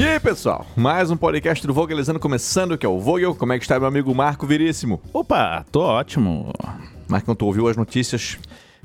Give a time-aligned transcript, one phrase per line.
[0.00, 0.66] E aí, pessoal?
[0.74, 3.34] Mais um podcast do Vogelizando começando, que é o Vogel.
[3.34, 4.98] Como é que está meu amigo Marco Veríssimo?
[5.12, 6.54] Opa, tô ótimo.
[7.06, 8.38] Marcão, tu ouviu as notícias?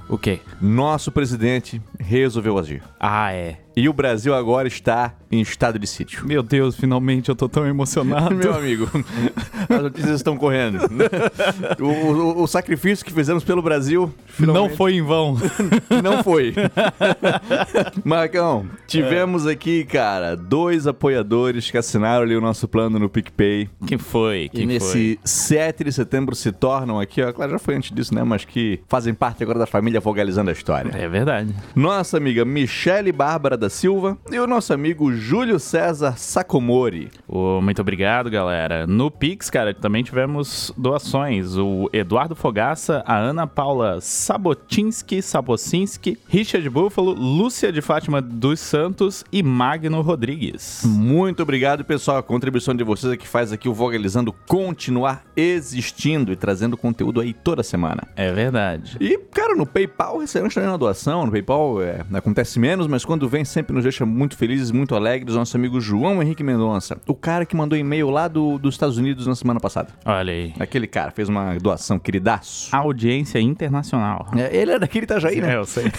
[0.09, 0.41] O quê?
[0.59, 2.83] Nosso presidente resolveu agir.
[2.99, 3.64] Ah, é.
[3.75, 6.25] E o Brasil agora está em estado de sítio.
[6.25, 8.33] Meu Deus, finalmente eu tô tão emocionado.
[8.35, 8.89] Meu amigo,
[9.69, 10.79] as notícias estão correndo.
[11.79, 14.13] O, o- o sacrifício que fizemos pelo Brasil Não
[14.47, 15.37] finalmente foi em vão.
[16.03, 16.53] não foi.
[18.03, 23.69] Marcão, tivemos aqui, cara, dois apoiadores que assinaram ali o nosso plano no PicPay.
[23.87, 24.43] Quem foi?
[24.45, 28.13] E Quem nesse 7 de setembro se tornam aqui, ó, claro, já foi antes disso,
[28.13, 28.23] né?
[28.23, 30.91] Mas que fazem parte agora da família Vogalizando a História.
[30.91, 31.01] foi?
[31.01, 31.53] É verdade.
[31.75, 37.09] Nossa amiga Michele Bárbara da Silva e o nosso amigo Júlio César Sacomori.
[37.27, 38.85] Ô, muito obrigado, galera.
[38.85, 41.57] No Pix, cara, também tivemos doações.
[41.57, 49.23] O Eduardo Fogaça, a Ana Paula Sabotinski, Sabocinski, Richard Buffalo, Lúcia de Fátima dos Santos
[49.31, 50.83] e Magno Rodrigues.
[50.85, 52.17] Muito obrigado, pessoal.
[52.17, 57.19] A contribuição de vocês é que faz aqui o Vogalizando continuar existindo e trazendo conteúdo
[57.19, 58.03] aí toda semana.
[58.15, 58.95] É verdade.
[58.99, 61.25] E, cara, no PayPal recebemos também uma doação.
[61.25, 65.33] No PayPal é, acontece menos, mas quando vem sempre nos deixa muito felizes, muito alegres.
[65.35, 69.25] Nosso amigo João Henrique Mendonça, o cara que mandou e-mail lá do- dos Estados Unidos
[69.25, 69.89] na semana passada.
[70.05, 70.53] Olha aí.
[70.59, 72.75] Aquele cara fez uma doação, queridaço.
[72.75, 74.27] Audiência internacional.
[74.35, 75.53] É, Ele é daqui de Itajaí, né?
[75.53, 75.85] É, eu sei.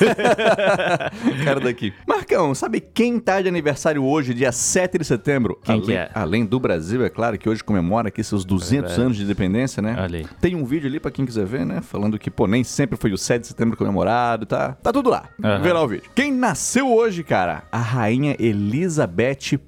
[1.40, 1.92] O cara daqui.
[2.06, 5.58] Marcão, sabe quem tá de aniversário hoje, dia 7 de setembro?
[5.64, 6.10] Quem além, que é?
[6.14, 9.00] Além do Brasil, é claro, que hoje comemora aqui seus 200 Verdade.
[9.00, 9.96] anos de independência, né?
[9.98, 10.26] Olha aí.
[10.40, 11.80] Tem um vídeo ali pra quem quiser ver, né?
[11.80, 14.72] Falando que, pô, nem sempre foi o 7 de setembro comemorado, tá?
[14.82, 15.24] Tá tudo lá.
[15.42, 15.62] Aham.
[15.62, 16.10] Vê lá o vídeo.
[16.14, 17.45] Quem nasceu hoje, cara?
[17.70, 19.60] A rainha Elizabeth I.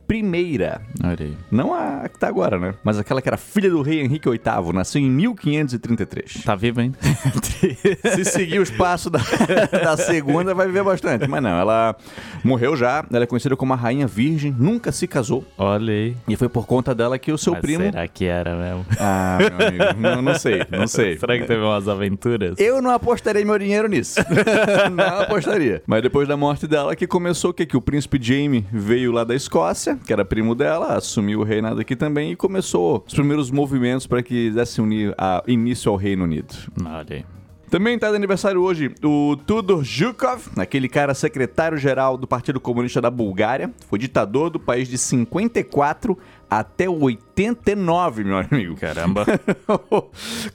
[1.04, 1.36] Olha aí.
[1.50, 2.74] Não a que tá agora, né?
[2.82, 6.44] Mas aquela que era filha do rei Henrique VIII, nasceu em 1533.
[6.44, 6.98] Tá vivo ainda?
[8.14, 9.20] Se seguir os passos da,
[9.82, 11.26] da segunda, vai viver bastante.
[11.28, 11.96] Mas não, ela
[12.44, 13.04] morreu já.
[13.12, 15.44] Ela é conhecida como a Rainha Virgem, nunca se casou.
[15.56, 16.16] Olha aí.
[16.26, 17.84] E foi por conta dela que o seu Mas primo.
[17.84, 18.86] Será que era mesmo?
[18.98, 21.18] Ah, meu amigo, não, não sei, não sei.
[21.18, 22.54] Será que teve umas aventuras?
[22.58, 24.20] Eu não apostaria meu dinheiro nisso.
[24.92, 25.82] não apostaria.
[25.86, 27.66] Mas depois da morte dela que começou o quê?
[27.68, 31.80] Que o príncipe Jamie veio lá da Escócia, que era primo dela, assumiu o reinado
[31.80, 36.24] aqui também e começou os primeiros movimentos para que desse unir a início ao Reino
[36.24, 36.54] Unido.
[36.82, 37.24] Olha aí.
[37.70, 43.10] Também tá de aniversário hoje o Tudor Zhukov, aquele cara secretário-geral do Partido Comunista da
[43.10, 43.70] Bulgária.
[43.86, 46.16] Foi ditador do país de 54
[46.50, 48.74] até 89, meu amigo.
[48.76, 49.24] Caramba.
[49.90, 50.02] o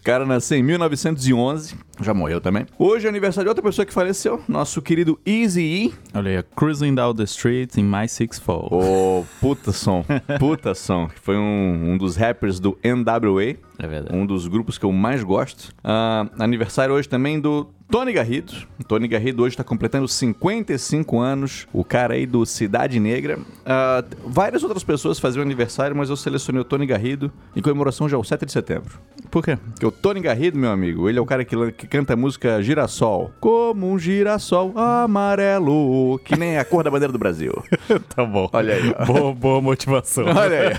[0.04, 2.66] cara nasceu em 1911, já morreu também.
[2.78, 6.44] Hoje é aniversário de outra pessoa que faleceu, nosso querido Easy Olha aí.
[6.56, 8.70] Cruising down the street in my six fold.
[8.72, 10.04] Ô, puta som,
[10.40, 11.10] puta som.
[11.22, 14.16] Foi um, um dos rappers do NWA, É verdade.
[14.16, 15.74] um dos grupos que eu mais gosto.
[15.84, 18.54] Ah, aniversário hoje também do Tony Garrido.
[18.88, 21.68] Tony Garrido hoje está completando 55 anos.
[21.72, 23.38] O cara aí do Cidade Negra.
[23.66, 28.18] Ah, várias outras pessoas faziam aniversário, mas eu selecionei o Tony Garrido em comemoração já
[28.18, 29.00] ao 7 de setembro.
[29.30, 29.58] Por quê?
[29.58, 32.62] Porque o Tony Garrido, meu amigo, ele é o cara que, que canta a música
[32.62, 33.32] Girassol.
[33.40, 37.54] Como um girassol amarelo, que nem a cor da bandeira do Brasil.
[38.16, 38.50] tá bom.
[38.52, 39.06] Olha aí, ó.
[39.06, 40.26] Boa, boa motivação.
[40.26, 40.74] Olha aí.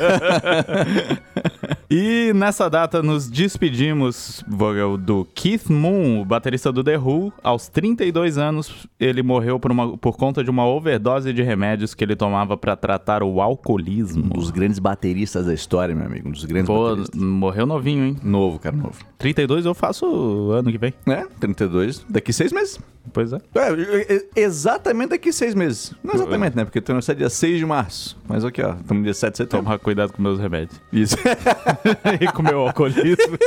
[1.91, 7.33] E nessa data nos despedimos, Vogel, do Keith Moon, o baterista do The Who.
[7.43, 12.03] Aos 32 anos, ele morreu por, uma- por conta de uma overdose de remédios que
[12.03, 14.23] ele tomava pra tratar o Um alcoolismo.
[14.35, 16.29] dos grandes bateristas da história, meu amigo.
[16.29, 17.21] Um dos grandes Pô, bateristas.
[17.21, 18.17] morreu novinho, hein?
[18.23, 19.05] Novo, cara, novo.
[19.19, 20.95] 32 eu faço ano que vem.
[21.07, 22.05] É, 32.
[22.09, 22.79] Daqui seis meses.
[23.13, 23.37] Pois é.
[23.55, 25.95] É, exatamente daqui seis meses.
[26.03, 26.65] Não exatamente, né?
[26.65, 28.17] Porque não sai dia 6 de março.
[28.27, 28.73] Mas aqui, ó.
[28.75, 29.65] Estamos dia 7 de setembro.
[29.67, 30.81] Tomar cuidado com meus remédios.
[30.91, 31.15] Isso.
[32.21, 33.39] e com meu alcoolismo.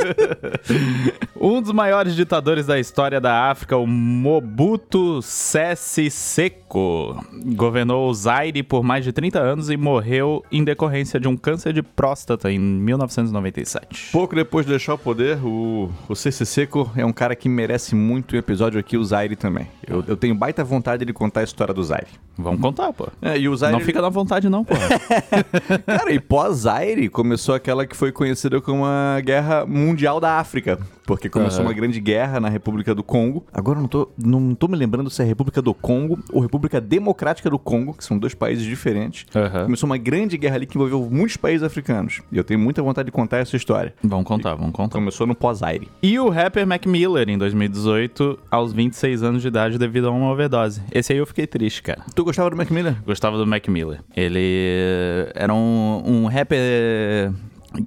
[1.40, 7.24] um dos maiores ditadores da história da África, o Mobutu Sese Seko,
[7.54, 11.72] governou o Zaire por mais de 30 anos e morreu em decorrência de um câncer
[11.72, 14.10] de próstata em 1997.
[14.12, 17.94] Pouco depois de deixar o poder, o, o CC Seco é um cara que merece
[17.94, 19.66] muito um episódio aqui, o Zaire também.
[19.86, 22.08] Eu, eu tenho baita vontade de contar a história do Zaire.
[22.36, 23.08] Vamos contar, pô.
[23.20, 23.76] É, e o Zaire...
[23.76, 24.74] Não fica na vontade não, pô.
[25.86, 30.78] Cara, e pós-Zaire começou aquela que foi conhecida como a Guerra Mundial da África.
[31.06, 31.68] Porque começou Aham.
[31.68, 33.46] uma grande guerra na República do Congo.
[33.50, 36.80] Agora eu não tô, não tô me lembrando se é República do Congo ou República
[36.82, 39.24] Democrática do Congo, que são dois países diferentes.
[39.34, 39.64] Aham.
[39.64, 42.20] Começou uma grande guerra ali que envolveu muitos países africanos.
[42.30, 43.94] E eu tenho muita vontade de contar essa história.
[44.02, 44.98] Vamos contar, vamos contar.
[44.98, 45.88] Começou no pós-Zaire.
[46.02, 50.30] E o rapper Mac Miller, em 2018, aos 26 anos de idade, devido a uma
[50.30, 50.82] overdose.
[50.92, 52.02] Esse aí eu fiquei triste, cara.
[52.14, 52.96] Tu gostava do Mac Miller?
[53.06, 54.00] Gostava do Mac Miller.
[54.14, 57.32] Ele era um, um rapper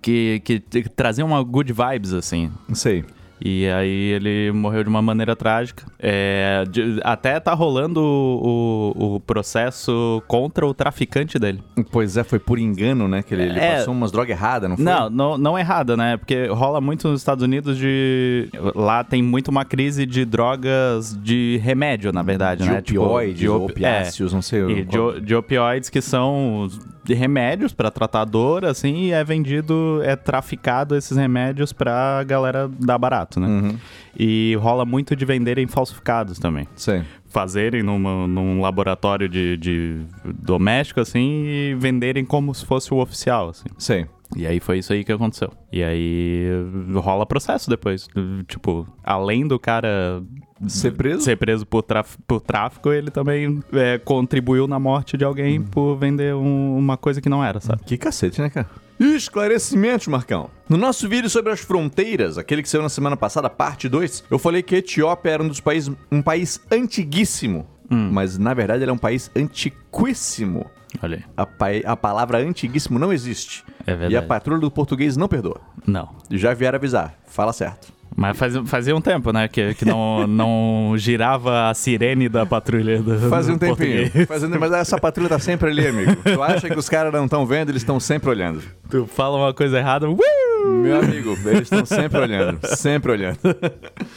[0.02, 2.52] que, que, que trazia uma good vibes, assim.
[2.68, 3.04] Não sei.
[3.44, 5.84] E aí ele morreu de uma maneira trágica.
[5.98, 11.60] É, de- até tá rolando o, o- o processo contra o traficante dele.
[11.92, 13.24] Pois é, foi por engano, né?
[13.24, 13.78] Que ele, ele É.
[13.78, 14.86] passou umas drogas erradas, não foi?
[14.86, 16.18] Não, não, não errada, né?
[16.18, 18.48] Porque rola muito nos Estados Unidos de.
[18.76, 22.78] Lá tem muito uma crise de drogas de remédio, na verdade, De né?
[22.78, 24.62] opioides, de op- opiáceos, não sei.
[24.70, 26.68] E de, de opioides que são
[27.04, 32.70] de remédios pra tratar dor, assim, e é vendido, é traficado esses remédios pra galera
[32.80, 33.48] dar barato, né?
[33.48, 33.78] Uhum,
[34.18, 36.68] E rola muito de venderem falsificados também.
[36.76, 37.04] sei.
[37.28, 43.50] Fazerem numa- num laboratório de, de doméstico, assim, e venderem como se fosse o oficial,
[43.50, 43.66] assim.
[43.78, 44.06] Sei.
[44.36, 45.52] E aí foi isso aí que aconteceu.
[45.72, 46.48] E aí
[46.96, 48.08] rola processo depois.
[48.48, 50.22] Tipo, além do cara
[50.68, 51.22] Ser preso?
[51.24, 55.96] ser preso por, traf- por tráfico, ele também é, contribuiu na morte de alguém por
[55.96, 57.84] vender um- uma coisa que não era, sabe?
[57.84, 58.70] Que cacete, né, cara?
[59.00, 60.50] E esclarecimentos, Marcão.
[60.70, 64.38] No nosso vídeo sobre as fronteiras, aquele que saiu na semana passada, parte 2, eu
[64.38, 67.68] falei que a Etiópia era um dos países, um país antiguíssimo.
[67.90, 70.66] Mas na verdade ele é um país antiquíssimo.
[71.02, 71.24] Olha aí.
[71.36, 73.64] A, pai- a palavra antiguíssimo não existe.
[73.88, 74.28] É E a verdade.
[74.28, 75.60] patrulha do português não perdoa.
[75.86, 76.10] Não.
[76.30, 77.16] Já vieram avisar.
[77.26, 77.92] Fala certo.
[78.16, 79.48] Mas fazia, fazia um tempo, né?
[79.48, 84.12] Que, que não, não girava a sirene da patrulha do Fazia um tempinho.
[84.56, 86.16] um- Mas essa patrulha tá sempre ali, amigo.
[86.24, 88.62] Tu acha que os caras não estão vendo, eles estão sempre olhando.
[88.90, 90.18] Tu fala uma coisa errada, uh!
[90.64, 93.40] Meu amigo, eles estão sempre olhando, sempre olhando.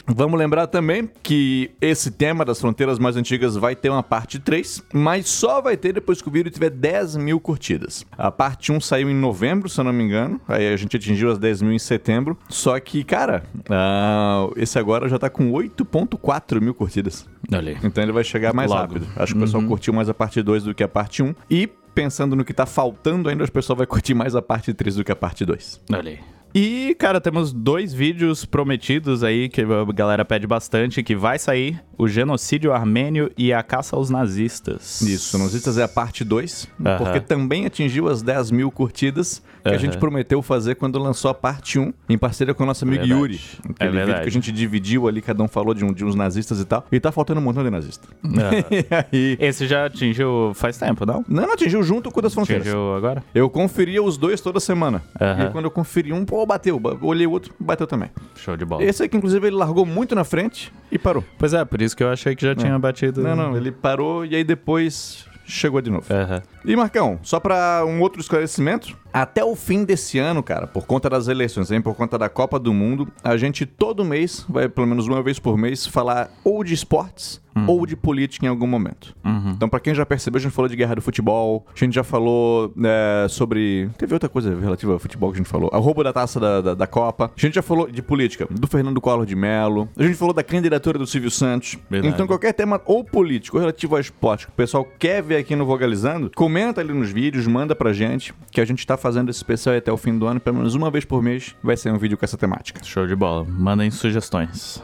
[0.05, 4.83] Vamos lembrar também que esse tema das fronteiras mais antigas vai ter uma parte 3,
[4.93, 8.05] mas só vai ter depois que o vídeo tiver 10 mil curtidas.
[8.15, 11.31] A parte 1 saiu em novembro, se eu não me engano, aí a gente atingiu
[11.31, 13.43] as 10 mil em setembro, só que, cara,
[13.85, 17.27] ah, esse agora já tá com 8.4 mil curtidas.
[17.53, 17.77] Olha.
[17.83, 18.81] Então ele vai chegar mais Logo.
[18.81, 19.07] rápido.
[19.15, 21.35] Acho que o pessoal curtiu mais a parte 2 do que a parte 1.
[21.49, 24.95] E pensando no que tá faltando ainda, o pessoal vai curtir mais a parte 3
[24.95, 25.81] do que a parte 2.
[25.93, 26.19] Olha aí.
[26.57, 31.81] E, cara, temos dois vídeos prometidos aí que a galera pede bastante, que vai sair,
[31.97, 35.01] o genocídio armênio e a caça aos nazistas.
[35.01, 36.97] Isso, Nazistas é a parte 2, Aham.
[36.97, 39.79] porque também atingiu as 10 mil curtidas que a Aham.
[39.79, 43.19] gente prometeu fazer quando lançou a parte 1, em parceria com o nosso amigo Verdade.
[43.19, 43.35] Yuri.
[43.35, 44.21] É Aquele vídeo verdade.
[44.21, 46.85] que a gente dividiu ali, cada um falou de, um, de uns nazistas e tal.
[46.89, 48.07] E tá faltando um montão de nazista.
[48.23, 48.51] Aham.
[48.71, 49.37] e aí...
[49.41, 51.25] Esse já atingiu faz tempo, não?
[51.27, 52.65] Não, não atingiu junto com o das fronteiras.
[52.65, 53.21] Atingiu agora?
[53.33, 55.03] Eu conferia os dois toda semana.
[55.19, 56.79] E quando eu conferi um, pô, bateu.
[56.79, 58.09] Ba- Olhei o outro, bateu também.
[58.35, 58.83] Show de bola.
[58.83, 61.23] Esse aqui, inclusive, ele largou muito na frente e parou.
[61.37, 63.21] Pois é, por isso que eu achei que já tinha batido.
[63.21, 66.05] Não, não, ele parou e aí depois chegou de novo.
[66.13, 66.41] Aham.
[66.65, 71.09] E Marcão, só pra um outro esclarecimento, até o fim desse ano, cara, por conta
[71.09, 74.87] das eleições, hein, por conta da Copa do Mundo, a gente todo mês, vai pelo
[74.87, 79.15] menos uma vez por mês, falar ou de esportes ou de política em algum momento.
[79.55, 82.03] Então, pra quem já percebeu, a gente falou de guerra do futebol, a gente já
[82.03, 83.89] falou é, sobre.
[83.97, 85.69] Teve outra coisa relativa ao futebol que a gente falou.
[85.71, 87.31] O roubo da taça da, da, da Copa.
[87.35, 89.87] A gente já falou de política, do Fernando Collor de Mello.
[89.97, 91.77] A gente falou da candidatura do Silvio Santos.
[91.89, 92.13] Verdade.
[92.13, 95.55] Então, qualquer tema ou político ou relativo ao esporte que o pessoal quer ver aqui
[95.55, 99.39] no Vogalizando, comenta ali nos vídeos, manda pra gente, que a gente tá fazendo esse
[99.39, 101.91] especial aí até o fim do ano, pelo menos uma vez por mês vai sair
[101.91, 102.83] um vídeo com essa temática.
[102.83, 103.43] Show de bola.
[103.43, 104.81] Mandem sugestões.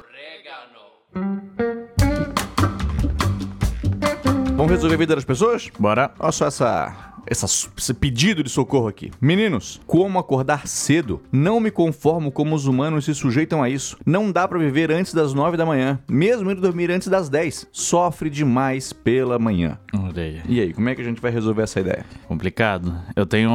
[4.55, 5.69] Vamos resolver a vida das pessoas?
[5.79, 6.11] Bora.
[6.19, 7.45] Olha só essa, essa-
[7.77, 9.11] esse pedido de socorro aqui.
[9.21, 11.21] Meninos, como acordar cedo?
[11.31, 13.97] Não me conformo como os humanos se sujeitam a isso.
[14.05, 17.67] Não dá pra viver antes das 9 da manhã, mesmo indo dormir antes das 10.
[17.71, 19.77] Sofre demais pela manhã.
[20.15, 20.41] Aí.
[20.47, 22.05] E aí, como é que a gente vai resolver essa ideia?
[22.27, 22.93] Complicado.
[23.15, 23.49] Eu tenho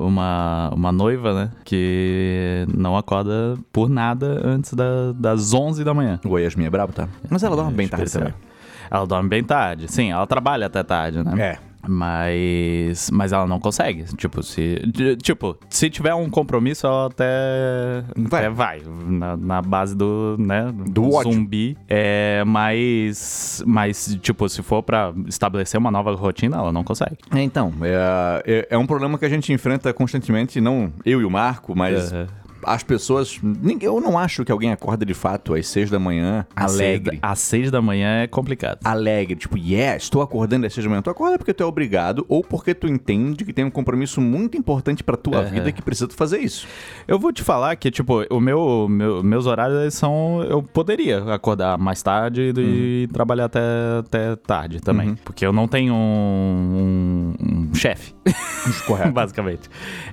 [0.00, 1.50] uma, uma noiva, né?
[1.64, 6.18] Que não acorda por nada antes da- das 11 da manhã.
[6.24, 7.08] O Yasmin é brabo, tá?
[7.28, 8.34] Mas ela dorme bem tarde também.
[8.90, 9.90] Ela dorme bem tarde.
[9.90, 11.32] Sim, ela trabalha até tarde, né?
[11.52, 11.73] É.
[11.88, 14.04] Mas, mas ela não consegue.
[14.16, 14.82] Tipo, se,
[15.22, 18.40] tipo, se tiver um compromisso, ela até Vai.
[18.40, 21.76] até vai na, na base do, né, Do zumbi.
[21.88, 27.16] É, mas, mas, tipo, se for pra estabelecer uma nova rotina, ela não consegue.
[27.34, 31.24] É, então, é, é, é um problema que a gente enfrenta constantemente, não eu e
[31.24, 32.26] o Marco, mas Aham.
[32.66, 33.40] As pessoas.
[33.80, 37.18] Eu não acho que alguém acorda de fato às seis da manhã alegre.
[37.22, 38.78] Às seis da manhã é complicado.
[38.84, 41.02] Alegre, tipo, yeah, estou acordando às seis da manhã.
[41.02, 44.56] Tu acorda porque tu é obrigado ou porque tu entende que tem um compromisso muito
[44.56, 45.50] importante pra tua Aham.
[45.50, 46.66] vida que precisa tu fazer isso.
[47.06, 50.42] Eu vou te falar que, tipo, o meu, meu- meus horários são.
[50.48, 53.60] Eu poderia acordar mais tarde e trabalhar até,
[54.00, 55.14] até tarde também.
[55.24, 58.14] Porque eu não tenho um, um- um chefe.
[58.86, 59.12] Correto.
[59.12, 59.68] basicamente.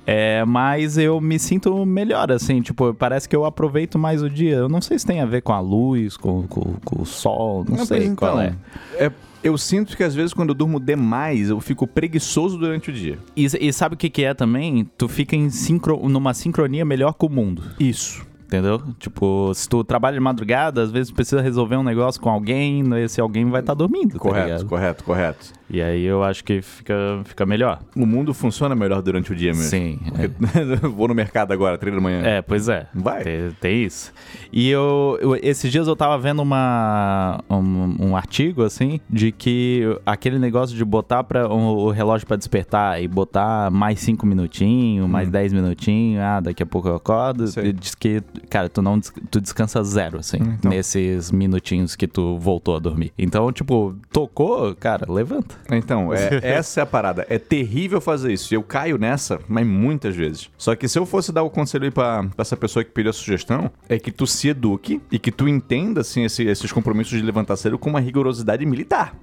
[0.05, 4.55] É, mas eu me sinto melhor, assim, tipo, parece que eu aproveito mais o dia.
[4.55, 7.65] Eu não sei se tem a ver com a luz, com, com- com o sol,
[7.67, 8.57] não, Não, sei pois qual então,
[8.99, 9.05] é.
[9.05, 9.11] é,
[9.43, 13.17] Eu sinto que às vezes quando eu durmo demais, eu fico preguiçoso durante o dia.
[13.35, 14.87] E, e sabe o que, que é também?
[14.97, 17.63] Tu fica em sincro, numa sincronia melhor com o mundo.
[17.79, 18.25] Isso.
[18.45, 18.81] entendeu?
[18.99, 23.19] Tipo, se tu trabalha de madrugada, às vezes precisa resolver um negócio com alguém, esse
[23.21, 24.65] alguém vai estar tá dormindo, tá Correto, ligado?
[24.67, 25.53] correto, correto.
[25.71, 27.79] E aí eu acho que fica, fica melhor.
[27.95, 29.63] O mundo funciona melhor durante o dia mesmo.
[29.63, 29.99] Sim.
[30.05, 30.27] Porque
[30.87, 32.21] Vou no mercado agora, três da manhã.
[32.23, 32.87] É, pois é.
[32.93, 33.23] Vai.
[33.23, 34.11] Tem, tem isso.
[34.51, 39.83] E eu, eu- esses dias eu tava vendo uma, um, um artigo, assim, de que
[40.05, 45.07] aquele negócio de botar pra, o, o relógio pra despertar e botar mais cinco minutinhos,
[45.09, 47.71] mais dez minutinhos, ah, daqui a pouco eu acordo, Sei.
[47.73, 50.69] diz que, cara, tu não tu descansa zero, assim, Então.
[50.71, 53.13] nesses minutinhos que tu voltou a dormir.
[53.17, 55.55] Então, tipo, tocou, cara, levanta.
[55.71, 57.25] Então, é- essa é a parada.
[57.29, 58.53] É terrível fazer isso.
[58.53, 60.49] E eu caio nessa, mas muitas vezes.
[60.57, 63.09] Só que se eu fosse dar o conselho aí pra, pra essa pessoa que pediu
[63.09, 67.17] a sugestão, é que tu se eduque e que tu entenda, assim, esse- esses compromissos
[67.17, 69.15] de levantar cedo com uma rigorosidade militar.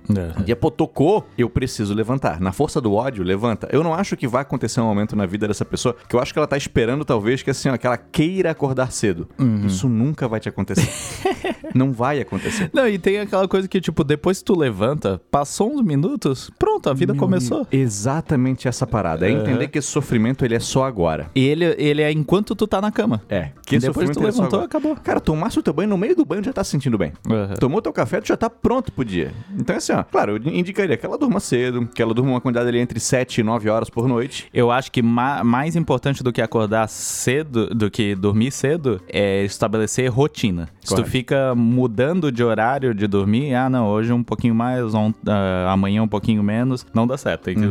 [0.46, 2.40] E, pô, tocou, eu preciso levantar.
[2.40, 3.68] Na força do ódio, levanta.
[3.72, 6.32] Eu não acho que vai acontecer um momento na vida dessa pessoa que eu acho
[6.32, 9.28] que ela tá esperando, talvez, que assim, ó, que ela queira acordar cedo.
[9.66, 10.88] Isso nunca vai te acontecer.
[11.74, 12.70] não vai acontecer.
[12.72, 16.27] Não, e tem aquela coisa que, tipo, depois que tu levanta, passou uns minutos,
[16.58, 17.58] pronto, a vida Meu começou.
[17.58, 19.28] amigo, Exatamente essa parada.
[19.28, 21.26] É entender que esse sofrimento ele é só agora.
[21.34, 23.20] E ele, ele é enquanto tu tá na cama.
[23.28, 23.50] É.
[23.66, 24.96] Que Depois tu é levantou, acabou.
[24.96, 27.12] Cara, tomasse o teu banho no meio do banho já tá se sentindo bem.
[27.28, 27.54] Uhum.
[27.58, 29.32] Tomou teu café, tu já tá pronto pro dia.
[29.58, 32.68] Então, assim, ó, claro, eu indicaria que ela durma cedo, que ela durma uma quantidade
[32.68, 34.48] ali entre 7 e 9 horas por noite.
[34.54, 39.44] Eu acho que ma- mais importante do que acordar cedo, do que dormir cedo, é
[39.44, 40.68] estabelecer rotina.
[40.80, 41.10] Se tu Correto.
[41.10, 46.02] fica mudando de horário de dormir, ah, não, hoje um pouquinho mais, on- ah, amanhã
[46.02, 47.44] um pouquinho menos, não dá certo.
[47.44, 47.66] Tem que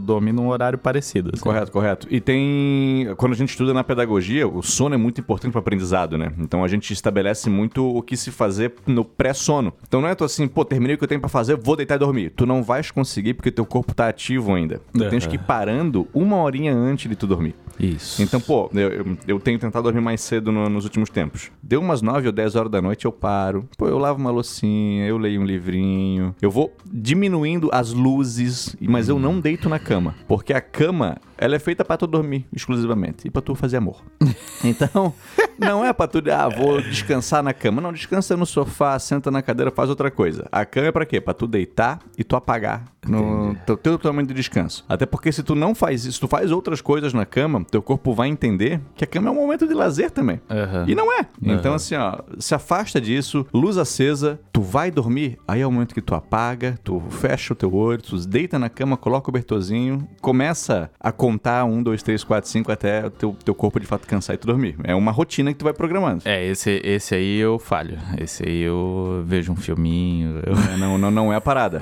[0.00, 1.30] dormir num horário parecido.
[1.32, 1.42] assim.
[1.42, 2.06] Correto, correto.
[2.10, 3.12] E tem.
[3.16, 6.32] Quando a gente estuda na pedagogia, o sono é muito importante para aprendizado, né?
[6.38, 9.72] Então a gente estabelece muito o que se fazer no pré-sono.
[9.86, 11.96] Então não é tu assim, pô, terminei o que eu tenho para fazer, vou deitar
[11.96, 12.30] e dormir.
[12.30, 14.80] Tu não vais conseguir porque teu corpo tá ativo ainda.
[14.92, 17.54] Tu tens que ir parando uma horinha antes de tu dormir.
[17.80, 18.22] Isso.
[18.22, 21.50] Então, pô, eu, eu, tenho tentado dormir mais cedo no- nos últimos tempos.
[21.62, 23.68] Deu umas 9 ou 10 horas da noite, eu paro.
[23.78, 26.34] Pô, eu lavo uma loucinha, eu leio um livrinho.
[26.42, 30.14] Eu vou diminuindo as luzes, mas eu não deito na cama.
[30.28, 34.02] Porque a cama, ela é feita pra tu dormir exclusivamente e pra tu fazer amor.
[34.62, 35.14] Então,
[35.58, 37.80] não é pra tu, ah, vou descansar na cama.
[37.80, 40.46] Não, descansa no sofá, senta na cadeira, faz outra coisa.
[40.52, 41.18] A cama é pra quê?
[41.18, 44.84] Pra tu deitar e tu apagar no teu, teu tamanho de descanso.
[44.86, 48.12] Até porque se tu não faz isso, tu faz outras coisas na cama, teu corpo
[48.12, 50.40] vai entender que a cama é um momento de lazer também.
[50.50, 50.84] Aham.
[50.88, 51.26] E não é.
[51.42, 55.94] Então, assim, ó, se afasta disso, luz acesa, tu vai dormir, aí é o momento
[55.94, 60.06] que tu apaga, tu fecha o teu olho, tu deita na cama, coloca o cobertorzinho,
[60.20, 64.06] começa a contar um, dois, três, quatro, cinco, até o teu, teu corpo de fato
[64.06, 64.76] cansar e tu dormir.
[64.84, 66.22] É uma rotina que tu vai programando.
[66.24, 67.98] É, esse, esse aí eu falho.
[68.18, 70.40] Esse aí eu vejo um filminho.
[70.46, 71.78] Eu, É, não, não, não é a parada.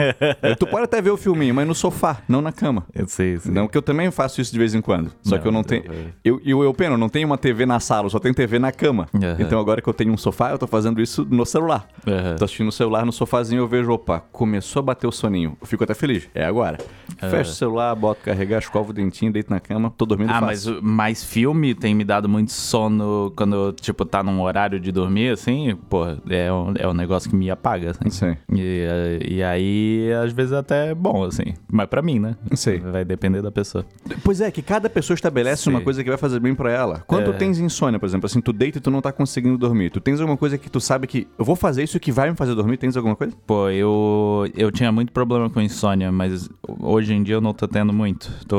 [0.58, 2.84] Tu pode até ver o filminho, mas no sofá, não na cama.
[2.94, 3.52] eu sei, sei.
[3.52, 5.12] Não, que eu também faço isso de vez em quando.
[5.22, 6.14] Só Não, que eu não eu- tenho.
[6.24, 8.58] Eu, eu, eu, pena, eu não tenho uma TV na sala, eu só tenho TV
[8.58, 9.08] na cama.
[9.14, 9.36] Aham.
[9.38, 11.86] Então agora que eu tenho um sofá, eu tô fazendo isso no celular.
[12.06, 12.36] Aham.
[12.36, 15.56] Tô assistindo no celular, no sofazinho, eu vejo, opa, começou a bater o soninho.
[15.60, 16.28] Eu fico até feliz.
[16.34, 16.78] É agora.
[17.18, 20.46] Fecho o celular, boto carregar, escovo o dentinho, deito na cama, tô dormindo Ah, fácil.
[20.46, 24.92] mas, o- mas filme tem me dado muito sono quando, tipo, tá num horário de
[24.92, 28.10] dormir, assim, pô, é um, é um negócio que me apaga, assim.
[28.10, 28.36] Sim.
[28.52, 28.86] E,
[29.28, 31.54] e aí, às vezes até é bom, assim.
[31.70, 32.36] Mas pra mim, né?
[32.54, 32.78] Sei.
[32.78, 33.84] Vai depender da pessoa.
[34.22, 35.74] Pois é, que cada pessoa estabelece Sim.
[35.76, 37.02] uma coisa que vai fazer bem pra ela.
[37.06, 37.34] Quando tu É.
[37.34, 39.90] tens insônia, por exemplo, assim, tu deita e tu não tá conseguindo dormir.
[39.90, 42.36] Tu tens alguma coisa que tu sabe que eu vou fazer isso que vai me
[42.36, 42.76] fazer dormir?
[42.76, 43.32] Tens alguma coisa?
[43.46, 46.48] Pô, eu, eu tinha muito problema com insônia, mas
[46.80, 48.30] hoje em dia eu não tô tendo muito.
[48.46, 48.56] Tô,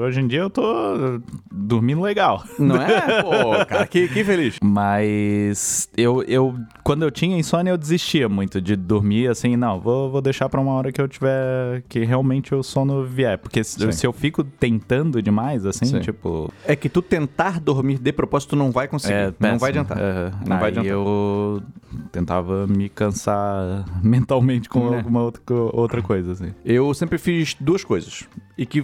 [0.00, 1.20] hoje em dia eu tô
[1.52, 2.42] dormindo legal.
[2.58, 3.22] Não é?
[3.22, 4.56] Pô, cara, que, que feliz.
[4.62, 6.54] Mas eu, eu,
[6.88, 10.58] quando eu tinha insônia, eu desistia muito de dormir assim, não, vou, vou deixar pra
[10.58, 13.36] uma hora que eu tiver, que realmente o sono vier.
[13.36, 16.00] Porque se, se eu fico tentando demais, assim, Sim.
[16.00, 16.50] tipo.
[16.64, 19.12] É que tu tentar dormir de propósito não vai conseguir.
[19.12, 19.98] É, não vai adiantar.
[19.98, 20.32] Aham.
[20.46, 20.90] Não vai Aí adiantar.
[20.92, 21.62] eu
[22.10, 24.96] tentava me cansar mentalmente com É.
[24.96, 25.42] alguma outra,
[25.74, 26.54] outra coisa, assim.
[26.64, 28.26] Eu sempre fiz duas coisas.
[28.56, 28.82] E que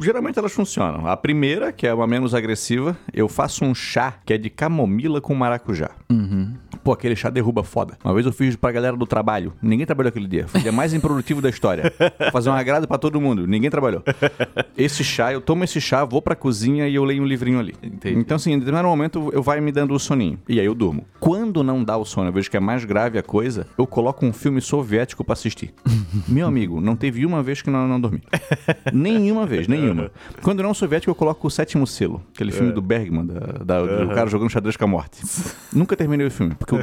[0.00, 1.06] geralmente elas funcionam.
[1.06, 5.20] A primeira, que é uma menos agressiva, eu faço um chá que é de camomila
[5.20, 5.90] com maracujá.
[6.10, 6.52] Uhum.
[6.88, 7.98] Pô, aquele chá derruba foda.
[8.02, 9.52] Uma vez eu fiz pra galera do trabalho.
[9.60, 10.48] Ninguém trabalhou aquele dia.
[10.48, 11.92] Foi o dia mais improdutivo da história.
[12.32, 13.46] Fazer um agrado pra todo mundo.
[13.46, 14.02] Ninguém trabalhou.
[14.74, 17.74] Esse chá, eu tomo esse chá, vou pra cozinha e eu leio um livrinho ali.
[17.82, 18.18] Entendi.
[18.18, 20.38] Então, assim, em determinado momento eu vai me dando o soninho.
[20.48, 21.04] E aí eu durmo.
[21.20, 24.24] Quando não dá o sono, eu vejo que é mais grave a coisa, eu coloco
[24.24, 25.74] um filme soviético pra assistir.
[26.26, 28.22] Meu amigo, não teve uma vez que não, não dormi.
[28.94, 30.10] nenhuma vez, nenhuma.
[30.40, 32.22] Quando não é um soviético, eu coloco o sétimo selo.
[32.34, 35.20] Aquele filme do Bergman, da, da- do cara jogando xadrez com a morte.
[35.70, 36.77] Nunca terminei o filme, porque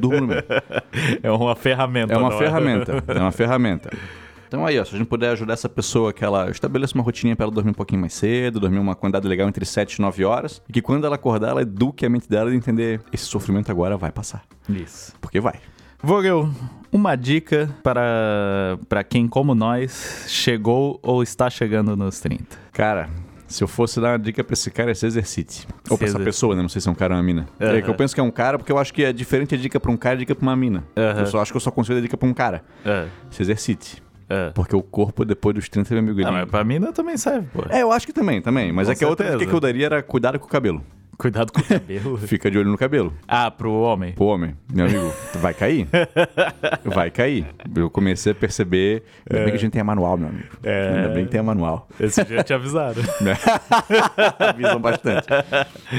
[1.21, 2.13] É uma ferramenta.
[2.13, 3.03] É uma não ferramenta.
[3.07, 3.89] É uma ferramenta.
[4.47, 7.35] Então aí, ó, se a gente puder ajudar essa pessoa que ela estabeleça uma rotininha
[7.35, 10.23] pra ela dormir um pouquinho mais cedo, dormir uma quantidade legal entre 7 e 9
[10.23, 13.71] horas, e que quando ela acordar, ela eduque a mente dela de entender esse sofrimento
[13.71, 14.43] agora vai passar.
[14.69, 15.13] Isso.
[15.19, 15.55] Porque vai.
[16.01, 16.49] Vogel,
[16.91, 22.45] uma dica para, para quem, como nós, chegou ou está chegando nos 30.
[22.71, 23.09] Cara,
[23.47, 25.67] se eu fosse dar uma dica pra esse cara, é se exercite.
[25.89, 26.61] Ou pra essa pessoa, né?
[26.61, 27.45] Não sei se é um cara ou uma mina.
[27.61, 27.75] Aham.
[27.77, 29.57] É que eu penso que é um cara porque eu acho que é diferente a
[29.57, 30.83] dica pra um cara e a dica pra uma mina.
[30.97, 31.19] Aham.
[31.21, 32.63] Eu só acho que eu só consigo dar dica pra um cara.
[32.83, 34.01] É, Se exercite.
[34.29, 34.49] é.
[34.55, 36.37] Porque o corpo, depois dos 30, meu amigo, Não, ele...
[36.41, 37.63] mas pra mina também serve, pô.
[37.69, 38.71] É, eu acho que também, também.
[38.71, 39.39] Mas Com é que a outra certeza.
[39.39, 40.81] dica que eu daria era cuidado com o cabelo.
[41.17, 42.17] Cuidado com o cabelo.
[42.27, 43.13] Fica de olho no cabelo.
[43.27, 44.13] ah, pro homem.
[44.13, 45.87] Pô, homem, meu amigo, vai cair.
[46.83, 47.45] Vai cair.
[47.75, 49.03] Eu comecei a perceber.
[49.29, 50.47] Ainda bem que a gente tem a manual, meu amigo.
[50.63, 50.95] É.
[50.95, 51.87] Ainda bem que tem a manual.
[51.99, 53.01] Esse dia te avisaram.
[54.39, 55.27] Avisam bastante.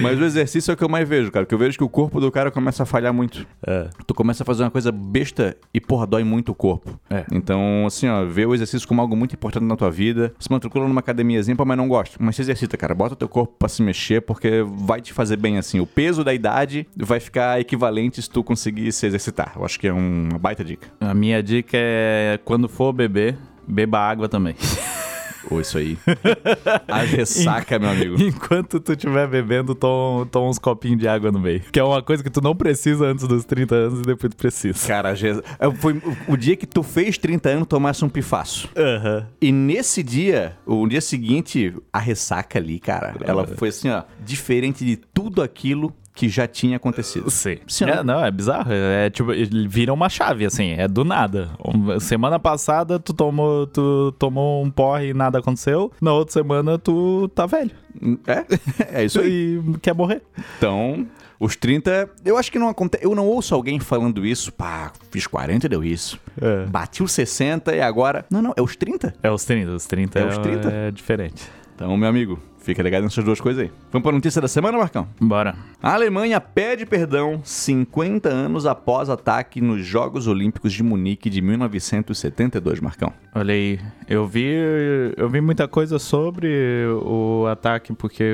[0.01, 1.45] Mas o exercício é o que eu mais vejo, cara.
[1.45, 3.47] Porque eu vejo que o corpo do cara começa a falhar muito.
[3.67, 3.89] É.
[4.07, 6.99] Tu começa a fazer uma coisa besta e, porra, dói muito o corpo.
[7.11, 7.25] É.
[7.33, 10.33] Então, assim, ó, vê o exercício como algo muito importante na tua vida.
[10.39, 12.17] Se matricula numa academiazinha, mas não gosto.
[12.21, 12.95] Mas se exercita, cara.
[12.95, 15.81] Bota teu corpo pra se mexer, porque vai te fazer bem assim.
[15.81, 19.53] O peso da idade vai ficar equivalente se tu conseguir se exercitar.
[19.57, 20.89] Eu acho que é uma baita dica.
[21.01, 23.37] A minha dica é quando for beber,
[23.67, 24.55] beba água também.
[25.51, 25.97] Ou isso aí.
[26.89, 28.21] A ressaca, meu amigo.
[28.21, 31.61] Enquanto tu estiver bebendo, toma, toma uns copinhos de água no meio.
[31.73, 34.37] Que é uma coisa que tu não precisa antes dos 30 anos e depois tu
[34.37, 34.87] precisa.
[34.87, 35.15] Cara,
[35.81, 38.69] foi o- dia que tu fez 30 anos, tomasse um pifaço.
[38.77, 39.27] Aham.
[39.41, 44.85] E nesse dia, o dia seguinte, a ressaca ali, cara, ela foi assim, ó, diferente
[44.85, 47.31] de tudo aquilo que já tinha acontecido.
[47.31, 47.59] Sim.
[47.69, 47.85] Sim.
[47.85, 48.73] É, não, é bizarro.
[48.73, 49.31] É tipo,
[49.69, 51.51] vira uma chave, assim, é do nada.
[52.01, 55.93] Semana passada tu tomou, tu tomou um porre e nada aconteceu.
[56.01, 57.71] Na outra semana tu tá velho.
[58.27, 59.61] É, é isso aí.
[59.75, 60.23] E quer morrer.
[60.57, 61.07] Então,
[61.39, 63.05] os 30, eu acho que não acontece.
[63.05, 66.19] Eu não ouço alguém falando isso, pá, fiz 40 e deu isso.
[66.41, 66.65] É.
[66.65, 68.25] Bati os 60 e agora.
[68.31, 69.15] Não, não, é os 30.
[69.23, 70.71] É os 30, os 30 É é, os 30?
[70.71, 71.45] é diferente.
[71.75, 73.71] Então, meu amigo, fica ligado nessas duas coisas aí.
[73.93, 75.07] Vamos pra notícia da semana, Marcão?
[75.21, 75.55] Bora.
[75.81, 82.81] A Alemanha pede perdão 50 anos após ataque nos Jogos Olímpicos de Munique de 1972,
[82.81, 83.13] Marcão.
[83.33, 84.47] Olha aí, eu vi,
[85.17, 86.49] eu vi muita coisa sobre
[87.03, 88.25] o ataque porque,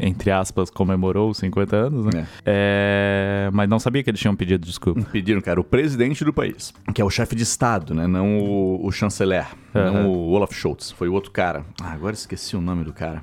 [0.00, 2.26] entre aspas, comemorou os 50 anos, né?
[2.44, 5.02] É, mas não sabia que eles tinham pedido desculpa.
[5.12, 8.06] Pediram, cara, o presidente do país, que é o chefe de Estado, né?
[8.06, 9.90] Não o, o chanceler, Aham.
[9.90, 11.66] não o Olaf Scholz, foi o outro cara.
[11.82, 13.22] Ah, agora esqueci o nome do cara.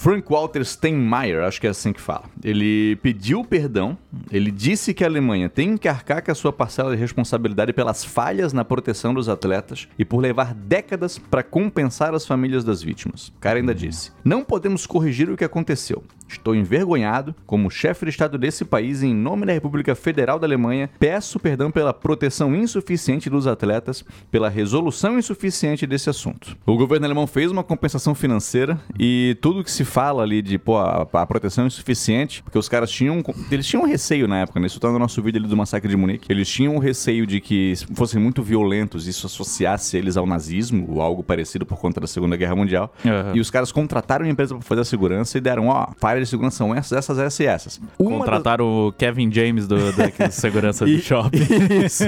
[0.00, 2.24] Frank Walter Steinmeier, acho que é assim que fala.
[2.42, 3.98] Ele pediu perdão,
[4.32, 8.02] ele disse que a Alemanha tem que arcar com a sua parcela de responsabilidade pelas
[8.02, 13.28] falhas na proteção dos atletas e por levar décadas para compensar as famílias das vítimas.
[13.28, 16.02] O cara ainda disse: Não podemos corrigir o que aconteceu.
[16.26, 20.88] Estou envergonhado, como chefe de Estado desse país, em nome da República Federal da Alemanha,
[20.98, 26.56] peço perdão pela proteção insuficiente dos atletas, pela resolução insuficiente desse assunto.
[26.64, 30.78] O governo alemão fez uma compensação financeira e tudo que se fala ali de pô,
[30.78, 33.22] a, a proteção insuficiente, porque os caras tinham.
[33.50, 34.66] Eles tinham receio na época, né?
[34.66, 36.30] Isso tá no nosso vídeo ali do massacre de Munique.
[36.32, 41.22] Eles tinham receio de que fossem muito violentos, isso associasse eles ao nazismo ou algo
[41.22, 42.94] parecido por conta da Segunda Guerra Mundial.
[43.04, 43.32] Aham.
[43.34, 46.30] E os caras contrataram uma empresa para fazer a segurança e deram, ó, falhas de
[46.30, 47.80] segurança são essas, essas, essas e essas.
[47.98, 51.38] Uma das- Contrataram o Kevin James do, daquele segurança do E- shopping.
[51.84, 52.04] Isso.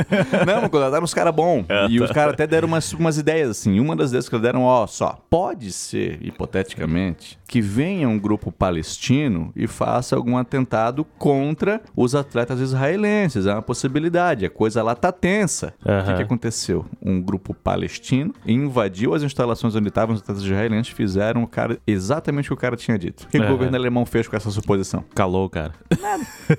[0.47, 1.65] Não, contrataram uns caras bons.
[1.69, 2.05] Ah, e tá.
[2.05, 3.81] os caras até deram umas, umas ideias, assim.
[3.81, 5.19] Uma das ideias que eles deram, ó, só.
[5.29, 12.59] Pode ser, hipoteticamente, que venha um grupo palestino e faça algum atentado contra os atletas
[12.61, 13.45] israelenses.
[13.45, 14.47] É uma possibilidade.
[14.47, 15.75] A coisa lá tá tensa.
[15.85, 16.87] O que, que aconteceu?
[17.03, 22.47] Um grupo palestino invadiu as instalações onde estavam os atletas israelenses, fizeram o cara exatamente
[22.47, 23.25] o que o cara tinha dito.
[23.25, 25.05] O que, que o governo alemão fez com essa suposição?
[25.15, 25.75] Calou, cara.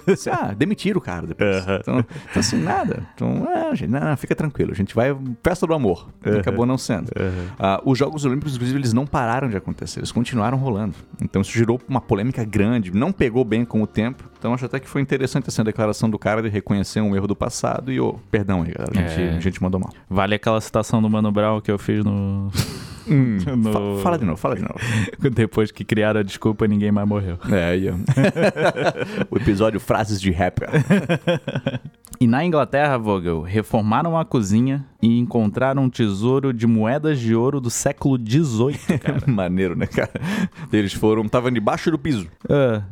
[0.07, 1.55] Assim, ah, demitiram o cara depois.
[1.55, 1.77] Aham.
[1.81, 3.01] Então, então, assim, nada.
[3.15, 4.71] Então, é, gente, não, não, fica tranquilo.
[4.71, 5.17] A gente vai.
[5.43, 6.09] Festa do amor.
[6.39, 7.11] Acabou não sendo.
[7.57, 10.01] Ah, os Jogos Olímpicos, inclusive, eles não pararam de acontecer.
[10.01, 10.82] Eles continuaram rolando.
[11.21, 12.91] Então, isso gerou uma polêmica grande.
[12.91, 14.23] Não pegou bem com o tempo.
[14.37, 17.35] Então, acho até que foi interessante essa declaração do cara de reconhecer um erro do
[17.35, 18.91] passado e, ô, perdão aí, galera.
[19.05, 19.37] A gente, É.
[19.37, 19.89] a gente mandou mal.
[20.09, 22.49] Vale aquela citação do Mano Brown que eu fiz no.
[23.57, 24.75] no- Fa- Fala de novo, fala de novo.
[25.33, 27.37] Depois que criaram a desculpa, ninguém mais morreu.
[27.51, 27.95] É, ó.
[29.31, 30.69] o episódio Frases de Rapper.
[32.19, 37.59] E na Inglaterra, Vogel, reformaram a cozinha e encontraram um tesouro de moedas de ouro
[37.59, 38.79] do século XVIII.
[39.27, 40.11] Maneiro, né, cara?
[40.71, 41.23] Eles foram.
[41.23, 42.27] Estavam debaixo do piso.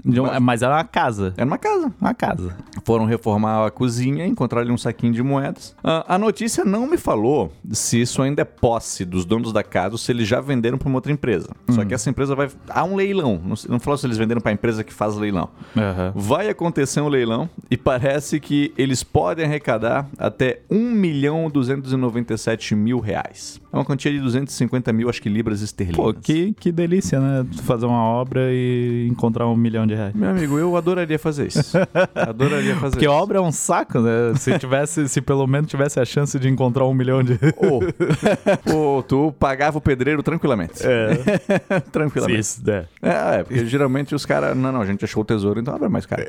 [0.04, 1.34] De um- mas era uma casa.
[1.38, 1.93] Era uma casa.
[2.02, 2.58] Uma casa.
[2.84, 5.76] Foram reformar a cozinha, encontraram ali um saquinho de moedas.
[5.84, 9.94] Ah, a notícia não me falou se isso ainda é posse dos donos da casa
[9.94, 11.50] ou se eles já venderam para uma outra empresa.
[11.70, 12.50] Só que essa empresa vai.
[12.70, 13.41] Há um leilão.
[13.44, 15.50] Não, não falou se eles venderam para a empresa que faz leilão.
[15.76, 16.12] Aham.
[16.15, 23.00] Vai acontecer um leilão e parece que eles podem arrecadar até 1 milhão 297 mil
[23.00, 23.60] reais.
[23.72, 25.98] É uma quantia de 250 mil, acho que libras esterlinas.
[25.98, 27.46] Pô, que, que delícia, né?
[27.63, 30.13] Fazer uma obra e encontrar um milhão de reais.
[30.13, 31.78] Meu amigo, eu adoraria fazer isso.
[32.15, 33.13] adoraria fazer Porque isso.
[33.13, 34.34] obra é um saco, né?
[34.38, 37.39] Se tivesse, se pelo menos tivesse a chance de encontrar um milhão de.
[37.57, 40.81] Ô, ô, tu pagava o pedreiro tranquilamente.
[40.86, 42.39] É, tranquilamente.
[42.39, 42.86] isso, né?
[43.01, 44.55] É, é, porque geralmente os caras.
[44.55, 46.23] Não, não, a gente achou o tesouro, então abra mais caro.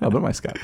[0.00, 0.58] abra mais caro.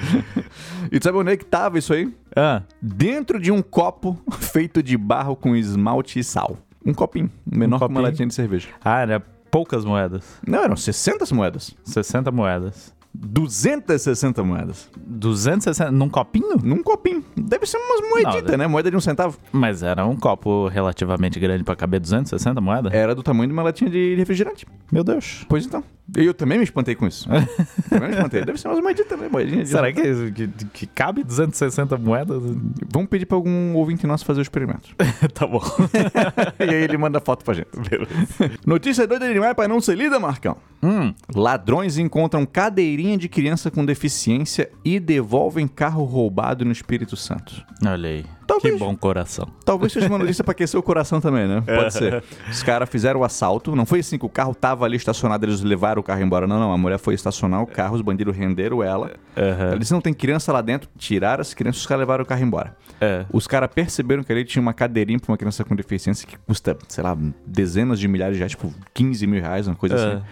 [0.91, 2.13] E tu sabe onde é que tava isso aí?
[2.35, 6.57] Ah, Dentro de um copo feito de barro com esmalte e sal.
[6.85, 8.03] Um copinho, menor que uma copinho?
[8.03, 8.69] latinha de cerveja.
[8.85, 10.25] ah, era poucas moedas.
[10.47, 11.75] Não, eram 60 moedas.
[11.85, 12.93] 60 moedas.
[13.15, 14.89] 260 moedas.
[14.97, 16.57] 260 num copinho?
[16.63, 17.25] Num copinho.
[17.37, 18.67] Deve ser umas moeditas, Não, né?
[18.67, 19.39] Moeda de um centavo.
[19.53, 22.93] Mas era um copo relativamente grande pra caber 260 moedas?
[22.93, 24.67] Era do tamanho de uma latinha de refrigerante.
[24.91, 25.45] Meu Deus.
[25.49, 25.85] Pois então.
[26.17, 27.29] Eu também me espantei com isso.
[27.89, 28.45] também me espantei.
[28.45, 29.29] Deve ser umas moeditas, né?
[29.31, 32.43] Moedinha Será que, que, que cabe 260 moedas?
[32.91, 34.95] Vamos pedir pra algum ouvinte nosso fazer o experimento.
[35.33, 35.63] tá bom.
[36.59, 37.69] e aí ele manda foto pra gente.
[38.67, 40.57] Notícia doida demais pra não ser lida, Marcão.
[40.83, 47.65] Hum, Ladrões encontram cadeirinha de criança com deficiência e devolvem carro roubado no Espírito Santo.
[47.87, 48.25] olha aí.
[48.47, 48.75] Talvez.
[48.75, 49.47] Que bom coração.
[49.65, 51.63] Talvez seja uma notícia pra aquecer o coração também, né?
[51.65, 52.23] Pode ser.
[52.51, 53.75] Os caras fizeram o assalto.
[53.77, 56.47] Não foi assim que o carro tava ali estacionado, eles levaram o carro embora.
[56.47, 56.73] Não, não.
[56.73, 59.13] A mulher foi estacionar o carro, os bandidos renderam ela.
[59.37, 59.73] Aham.
[59.75, 62.77] Eles não tem criança lá dentro, tiraram as crianças, os caras levaram o carro embora.
[63.01, 63.25] É.
[63.33, 66.77] Os caras perceberam que ali tinha uma cadeirinha pra uma criança com deficiência que custa,
[66.89, 69.99] sei lá, dezenas de milhares de reais, tipo 15 mil reais, uma coisa É.
[69.99, 70.23] assim.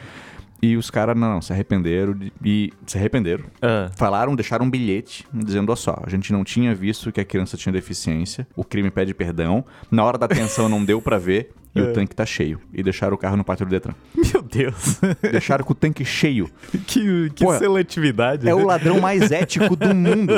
[0.63, 3.45] E os caras, não, não, se arrependeram de- e se arrependeram.
[3.63, 7.25] Ah, Falaram, deixaram um bilhete dizendo, ó só, a gente não tinha visto que a
[7.25, 11.51] criança tinha deficiência, o crime pede perdão, na hora da atenção não deu pra ver
[11.75, 12.61] e o tanque tá cheio.
[12.73, 13.93] E deixaram o carro no pátio do Detran.
[14.33, 15.01] meu Deus.
[15.23, 16.51] Deixaram com o tanque cheio.
[16.87, 18.49] que que Pô, seletividade.
[18.49, 20.33] É o ladrão mais ético do mundo.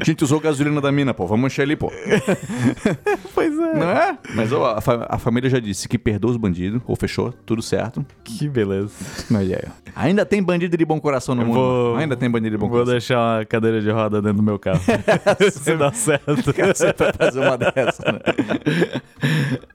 [0.00, 1.90] a gente usou gasolina da mina, pô, vamos encher ali, pô.
[3.34, 3.74] Pois é.
[3.74, 4.18] Não é?
[4.34, 7.62] Mas ó, a, fa- a família já disse que perdoa os bandidos, ou fechou, tudo
[7.62, 8.04] certo.
[8.24, 8.92] Que beleza.
[9.30, 9.64] Mas é.
[9.94, 11.54] Ainda tem bandido de bom coração no Eu mundo.
[11.56, 12.92] vou- Ainda tem bandido de bom Vou coração.
[12.92, 14.80] deixar uma cadeira de roda dentro do meu carro.
[15.50, 16.36] Se dá certo.
[16.36, 18.20] Você vai fazer uma dessa, né?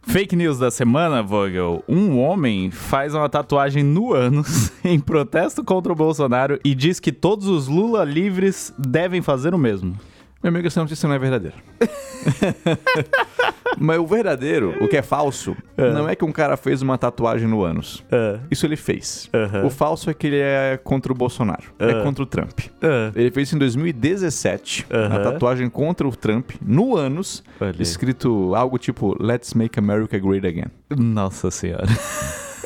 [0.08, 1.84] Fake news da semana, Vogel.
[1.88, 7.12] Um homem faz uma tatuagem no ânus em protesto contra o Bolsonaro e diz que
[7.12, 9.98] todos os Lula livres devem fazer o mesmo.
[10.42, 11.56] Meu amigo, essa notícia não é verdadeira.
[13.78, 17.48] Mas o verdadeiro, o que é falso, não é que um cara fez uma tatuagem
[17.48, 18.04] no ânus.
[18.12, 18.40] É.
[18.50, 19.30] Isso ele fez.
[19.66, 21.64] O falso é que ele é contra o Bolsonaro.
[21.80, 22.02] É Ah.
[22.04, 22.60] contra o Trump.
[22.82, 23.12] É.
[23.16, 27.44] Ele fez isso em 2017, a tatuagem contra o Trump, no ânus,
[27.80, 30.72] escrito algo tipo Let's Make America Great Again.
[30.98, 31.86] Nossa senhora.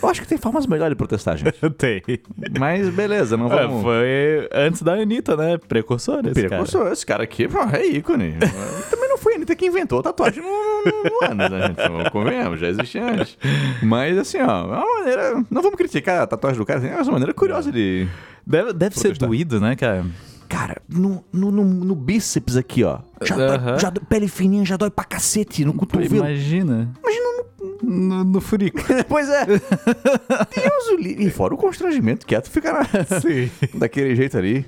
[0.01, 1.59] Eu acho que tem formas melhores de protestar, gente.
[1.77, 2.01] Tem.
[2.57, 3.81] Mas beleza, não É, vamos...
[3.83, 5.57] foi antes da Anitta, né?
[5.57, 7.43] Precursor esse Precursor, esse cara aqui
[7.73, 8.35] é ícone.
[8.41, 8.95] A
[9.49, 12.11] Anitta que inventou a tatuagem no, no, no ânus, né, gente?
[12.11, 13.37] Convenhamos, já existia antes.
[13.81, 15.43] Mas assim, ó, é uma maneira...
[15.49, 18.07] Não vamos criticar a tatuagem do cara, assim, é uma maneira curiosa de...
[18.07, 18.29] cara.
[18.45, 20.05] Deve, deve ser doído, né, cara?
[20.49, 22.99] Cara, no, no, no, no bíceps aqui, ó.
[23.21, 26.15] Já, dói, já dói- pele fininha, já dói pra cacete no cotovelo.
[26.17, 26.91] Imagina.
[27.01, 27.29] Imagina
[27.83, 28.79] No, no furico.
[29.07, 29.45] Pois é.
[29.45, 31.25] Deus livre.
[31.25, 32.85] E fora o constrangimento, que é tu ficar na-
[33.21, 33.49] Sim.
[33.75, 34.65] daquele jeito ali.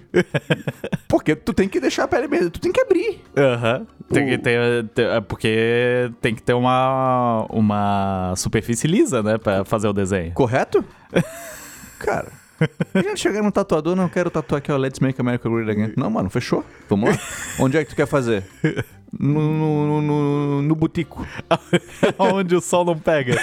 [1.08, 3.22] Porque tu tem que deixar a pele mesmo, tu tem que abrir.
[3.36, 3.88] Aham.
[4.14, 9.38] Tem que ter, ter- é porque tem que ter uma, uma superfície lisa, né?
[9.40, 10.32] Pra fazer o desenho.
[10.34, 10.84] Correto?
[11.98, 12.41] Cara.
[12.96, 15.94] Gente chegar no tatuador, não quero tatuar aqui, ó, Let's Make America Great Again.
[15.98, 16.64] Não, mano, fechou?
[16.90, 17.20] Vamos lá.
[17.60, 18.44] Onde é que tu quer fazer?
[19.20, 21.28] No, no, no, no, butico.
[22.18, 23.36] Onde o sol não pega.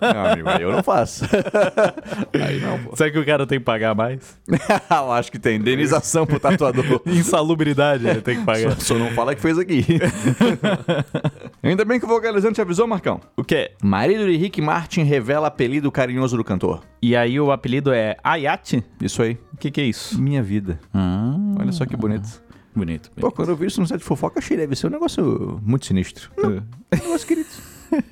[0.00, 1.24] Não, amigo, aí eu não faço.
[2.34, 2.96] Aí não, pô.
[2.96, 4.38] Será que o cara tem que pagar mais?
[4.90, 7.02] eu acho que tem indenização pro tatuador.
[7.06, 8.72] Insalubridade ele tem que pagar.
[8.72, 9.84] Só, só não fala que fez aqui.
[11.62, 13.20] Ainda bem que o vocalizante te avisou, Marcão.
[13.36, 13.72] O quê?
[13.82, 16.82] Marido de Rick Martin revela apelido carinhoso do cantor.
[17.00, 18.84] E aí o apelido é Ayate?
[19.00, 19.38] Isso aí.
[19.52, 20.20] O que que é isso?
[20.20, 20.80] Minha vida.
[20.92, 22.42] Ah, Olha só que bonito.
[22.74, 23.10] Bonito.
[23.12, 25.86] Pô, quando eu vi isso no site de fofoca, achei deve ser um negócio muito
[25.86, 26.30] sinistro.
[26.36, 27.48] Não, um negócio querido.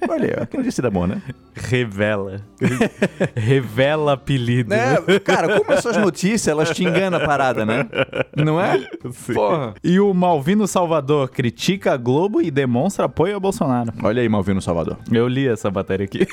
[0.09, 1.23] Olha que notícia da bom, né?
[1.55, 2.40] Revela.
[3.35, 4.71] Revela apelido.
[4.71, 4.97] né?
[5.25, 7.88] Cara, como essas notícias, elas te enganam a parada, né?
[8.37, 8.79] Não é?
[9.12, 9.35] Sim.
[9.35, 9.75] Porra.
[9.83, 13.93] E o Malvino Salvador critica a Globo e demonstra apoio a Bolsonaro.
[14.03, 14.99] Olha aí, Malvino Salvador.
[15.11, 16.27] Eu li essa matéria aqui.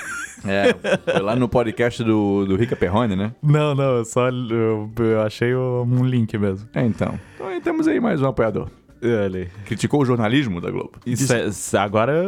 [0.45, 0.73] É,
[1.11, 3.33] foi lá no podcast do, do Rica Perrone, né?
[3.41, 6.67] Não, não, eu só eu, eu achei um link mesmo.
[6.73, 7.19] É, então.
[7.35, 8.69] Então aí temos aí mais um apoiador.
[9.01, 9.47] Olha aí.
[9.65, 10.93] Criticou o jornalismo da Globo.
[11.05, 12.23] Isso é- se- agora,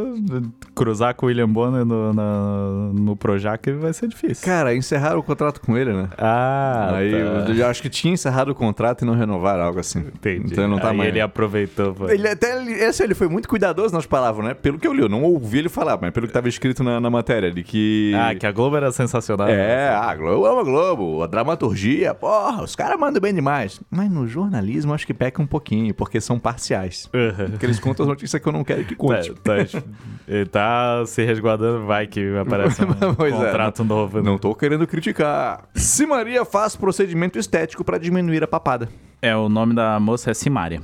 [0.75, 4.45] cruzar com o William Bonner no, na- no Projac vai ser difícil.
[4.45, 6.09] Cara, encerraram o contrato com ele, né?
[6.17, 7.51] Ah, aí tá.
[7.51, 9.99] eu acho que tinha encerrado o contrato e não renovaram, algo assim.
[9.99, 10.51] Entendi.
[10.51, 11.09] Então ele não tá Aí mais.
[11.09, 11.95] ele aproveitou.
[12.09, 14.53] Ele até esse, ele foi muito cuidadoso nas palavras, né?
[14.53, 16.99] Pelo que eu li, eu não ouvi ele falar, mas pelo que estava escrito na,
[16.99, 18.13] na matéria, de que.
[18.15, 19.47] Ah, que a Globo era sensacional.
[19.49, 23.79] É, a Globo ama a Globo, a dramaturgia, porra, os caras mandam bem demais.
[23.89, 27.09] Mas no jornalismo acho que peca um pouquinho, porque são parciais.
[27.13, 27.51] Uhum.
[27.51, 29.33] Porque eles contam as notícias que eu não quero que conte.
[29.35, 29.83] Tá, tá-
[30.27, 34.17] ele tá se resguardando, vai que aparece um Pois é, contrato novo.
[34.17, 34.23] né?
[34.23, 35.63] Não tô querendo criticar.
[35.73, 38.89] Se Maria faz procedimento estético pra diminuir a papada.
[39.21, 40.81] É, o nome da moça é Simária.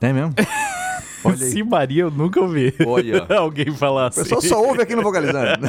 [0.00, 0.34] É mesmo?
[1.24, 1.50] Olha aí.
[1.50, 2.72] Simaria eu nunca ouvi.
[2.86, 3.26] Olha.
[3.36, 4.22] Alguém falar O assim.
[4.22, 5.66] pessoal só ouve aqui no Vocalizando.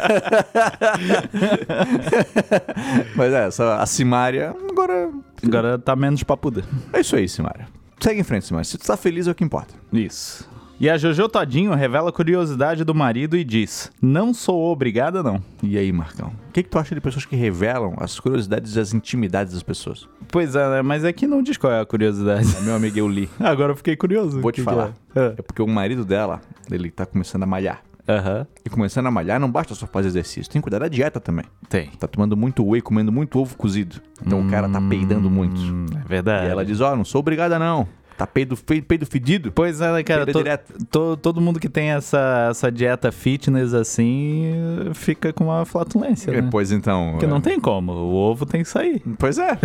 [3.15, 5.09] Mas é, essa, a Simária, agora.
[5.43, 6.63] Agora tá menos papuda.
[6.93, 7.67] É isso aí, Simária.
[7.99, 8.63] Segue em frente, Simária.
[8.63, 9.73] Se tu tá feliz é o que importa.
[9.91, 10.47] Isso.
[10.79, 15.43] E a Jojo Todinho revela a curiosidade do marido e diz: Não sou obrigada, não.
[15.61, 16.31] E aí, Marcão?
[16.47, 19.61] O que, que tu acha de pessoas que revelam as curiosidades e as intimidades das
[19.63, 20.07] pessoas?
[20.29, 20.81] Pois é, né?
[20.81, 22.47] Mas aqui não diz qual é a curiosidade.
[22.61, 23.29] Meu amigo, eu li.
[23.41, 24.39] Agora eu fiquei curioso.
[24.39, 24.93] Vou te falar.
[25.13, 25.33] é?
[25.37, 26.39] É porque o marido dela,
[26.71, 27.81] ele tá começando a malhar.
[28.09, 28.13] É.
[28.13, 28.47] Aham.
[28.65, 30.51] E começando a malhar, não basta só fazer exercício.
[30.51, 31.45] Tem que cuidar da dieta também.
[31.69, 31.89] Tem.
[31.99, 34.01] Tá tomando muito whey, comendo muito ovo cozido.
[34.25, 35.59] Então o cara tá peidando muito.
[35.61, 36.47] Hum, é verdade.
[36.47, 37.87] E ela diz, ó, não sou obrigada não.
[38.17, 39.49] Tá peido, peido fedido.
[39.49, 40.25] Pois é, né, cara?
[40.25, 40.43] To-
[40.91, 44.51] to- todo mundo que tem essa, essa dieta fitness assim
[44.93, 46.45] fica com uma flatulência, né?
[46.51, 47.11] Pois então.
[47.11, 47.29] Porque é.
[47.29, 47.93] não tem como.
[47.93, 49.01] O ovo tem que sair.
[49.17, 49.57] Pois é.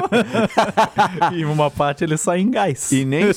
[1.36, 2.90] e uma parte ele sai em gás.
[2.92, 3.24] e nem.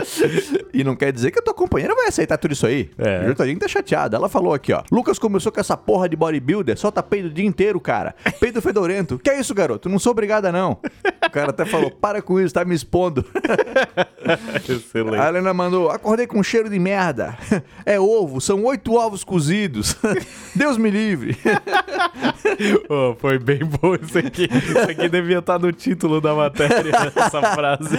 [0.72, 2.90] e não quer dizer que a tua companheira vai aceitar tudo isso aí.
[2.98, 3.18] É.
[3.18, 4.16] A Jotadinha tá chateada.
[4.16, 4.82] Ela falou aqui, ó.
[4.90, 8.14] Lucas começou com essa porra de bodybuilder, solta peido o dia inteiro, cara.
[8.40, 9.18] Peido fedorento.
[9.18, 9.88] Que é isso, garoto?
[9.88, 10.78] Não sou obrigada, não.
[11.26, 13.24] O cara até falou, para com isso, tá me expondo.
[14.68, 15.20] Excelente.
[15.20, 17.36] A Helena mandou, acordei com cheiro de merda.
[17.84, 19.96] É ovo, são oito ovos cozidos.
[20.54, 21.36] Deus me livre.
[22.88, 24.48] Ô, foi bem bom isso aqui.
[24.52, 27.96] Isso aqui devia estar no título da matéria, essa frase.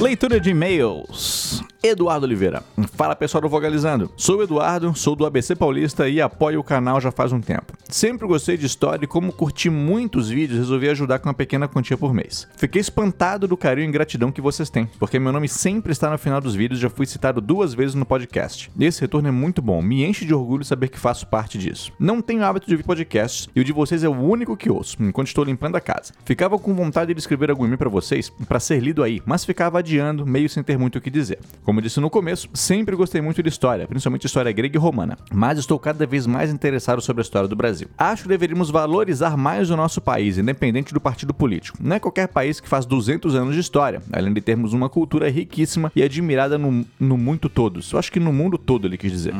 [0.00, 1.62] Leitura de e-mails.
[1.82, 2.62] Eduardo Oliveira.
[2.92, 4.08] Fala pessoal do Vogalizando.
[4.16, 7.72] Sou o Eduardo, sou do ABC Paulista e apoio o canal já faz um tempo.
[7.88, 11.98] Sempre gostei de história e como curti muitos vídeos, resolvi ajudar com uma pequena quantia
[11.98, 12.46] por mês.
[12.56, 16.16] Fiquei espantado do carinho e gratidão que vocês têm, porque meu nome sempre está no
[16.16, 18.70] final dos vídeos e já fui citado duas vezes no podcast.
[18.78, 21.92] Esse retorno é muito bom, me enche de orgulho saber que faço parte disso.
[21.98, 24.96] Não tenho hábito de ouvir podcasts e o de vocês é o único que ouço,
[25.00, 26.12] enquanto estou limpando a casa.
[26.24, 29.80] Ficava com vontade de escrever algum e-mail pra vocês, pra ser lido aí, mas ficava
[29.80, 31.40] adiando, meio sem ter muito o que dizer.
[31.71, 35.16] Como eu disse no começo, sempre gostei muito de história, principalmente história grega e romana,
[35.32, 37.88] mas estou cada vez mais interessado sobre a história do Brasil.
[37.96, 41.78] Acho que deveríamos valorizar mais o nosso país, independente do partido político.
[41.80, 45.28] Não é qualquer país que faz 200 anos de história, além de termos uma cultura
[45.30, 47.92] riquíssima e admirada no, no muito todos.
[47.92, 49.34] Eu acho que no mundo todo ele quis dizer.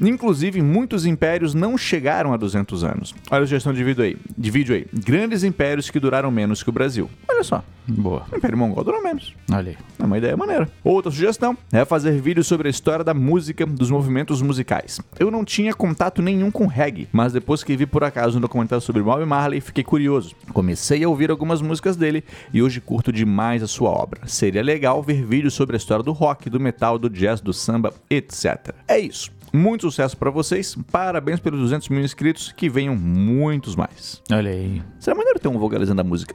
[0.00, 3.14] Inclusive, muitos impérios não chegaram a 200 anos.
[3.30, 4.16] Olha a sugestão de vídeo aí.
[4.36, 4.86] De vídeo aí.
[4.92, 7.10] Grandes impérios que duraram menos que o Brasil.
[7.28, 7.62] Olha só.
[7.86, 8.24] Boa.
[8.30, 9.34] O Império Mongol durou menos.
[9.50, 9.78] Olha aí.
[9.98, 10.70] É uma ideia maneira.
[10.84, 15.00] Outra sugestão é fazer vídeos sobre a história da música, dos movimentos musicais.
[15.18, 18.82] Eu não tinha contato nenhum com reggae, mas depois que vi por acaso um documentário
[18.82, 20.34] sobre Bob Marley, fiquei curioso.
[20.52, 24.26] Comecei a ouvir algumas músicas dele e hoje curto demais a sua obra.
[24.26, 27.92] Seria legal ver vídeos sobre a história do rock, do metal, do jazz, do samba,
[28.08, 28.74] etc.
[28.86, 29.32] É isso.
[29.52, 34.22] Muito sucesso pra vocês, parabéns pelos 200 mil inscritos, que venham muitos mais.
[34.30, 34.82] Olha aí.
[34.98, 36.34] Será maneiro ter um vocalizando a música.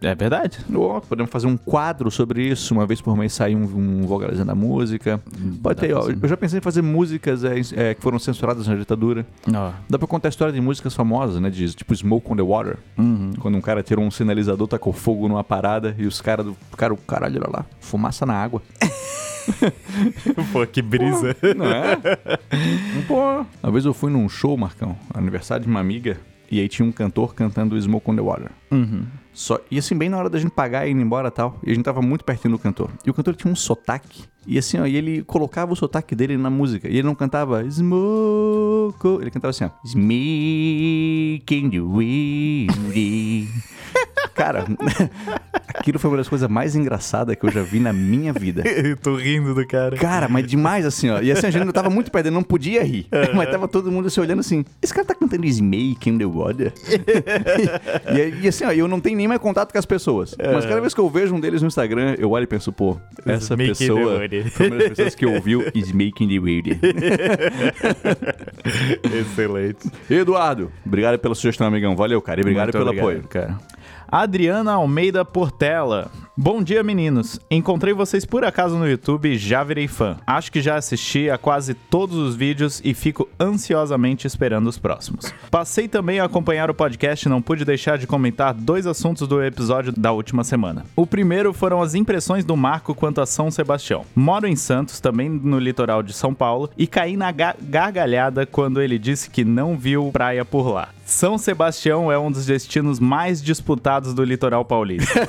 [0.00, 0.58] É verdade.
[0.74, 4.52] Ó, podemos fazer um quadro sobre isso, uma vez por mês sair um, um vocalizando
[4.52, 5.22] a música.
[5.62, 8.74] Pode ter, ó, eu já pensei em fazer músicas é, é, que foram censuradas na
[8.74, 9.26] ditadura.
[9.54, 9.72] Ó.
[9.88, 11.48] Dá pra contar a história de músicas famosas, né?
[11.48, 12.76] De tipo Smoke on the Water.
[13.40, 16.56] Quando um cara tirou um sinalizador, tacou fogo numa parada e os caras do.
[16.76, 18.62] Cara, o caralho, olha lá, fumaça na água.
[20.52, 21.36] Pô, que brisa.
[21.56, 21.96] Não é?
[23.06, 23.44] Pô.
[23.62, 26.18] Uma vez eu fui num show, Marcão, aniversário de uma amiga.
[26.50, 28.50] e aí tinha um cantor cantando Smoke on the Water.
[28.70, 29.04] Uhum.
[29.32, 31.70] Só, e assim, bem na hora da gente pagar e ir embora e tal, e
[31.70, 32.90] a gente tava muito pertinho do cantor.
[33.06, 36.36] E o cantor tinha um sotaque, e assim, ó, e ele colocava o sotaque dele
[36.36, 43.48] na música, e ele não cantava Smoke, ele cantava assim, ó, Smoke in the wind.
[44.34, 44.64] Cara,
[45.68, 48.62] aquilo foi uma das coisas mais engraçadas que eu já vi na minha vida.
[48.82, 49.96] Eu tô rindo do cara.
[49.96, 51.20] Cara, mas demais assim, ó.
[51.20, 53.06] E assim, a gente não tava muito perto, não podia rir.
[53.34, 54.64] Mas tava todo mundo se olhando assim.
[54.80, 56.72] Esse cara tá cantando Snake in the Water?
[58.12, 60.34] e, e assim, ó, eu não tenho nem mais contato com as pessoas.
[60.52, 62.98] Mas cada vez que eu vejo um deles no Instagram, eu olho e penso, pô,
[63.24, 66.78] essa pessoa foi uma das pessoas que ouviu Snake in the Water.
[69.20, 69.90] Excelente.
[70.10, 71.94] Eduardo, obrigado pela sugestão, amigão.
[71.96, 72.40] Valeu, cara.
[72.40, 73.28] E obrigado Muito pelo obrigado, apoio.
[73.28, 73.58] cara.
[74.12, 76.10] Adriana Almeida Portela.
[76.36, 77.40] Bom dia, meninos.
[77.50, 80.18] Encontrei vocês por acaso no YouTube e já virei fã.
[80.26, 85.32] Acho que já assisti a quase todos os vídeos e fico ansiosamente esperando os próximos.
[85.50, 89.42] Passei também a acompanhar o podcast e não pude deixar de comentar dois assuntos do
[89.42, 90.84] episódio da última semana.
[90.94, 94.04] O primeiro foram as impressões do Marco quanto a São Sebastião.
[94.14, 98.82] Moro em Santos, também no litoral de São Paulo, e caí na ga- gargalhada quando
[98.82, 100.88] ele disse que não viu praia por lá.
[101.12, 105.28] São Sebastião é um dos destinos mais disputados do litoral paulista.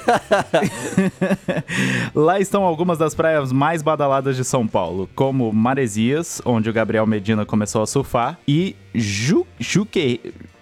[2.15, 7.05] Lá estão algumas das praias mais badaladas de São Paulo, como Maresias, onde o Gabriel
[7.05, 9.45] Medina começou a surfar, e Ju,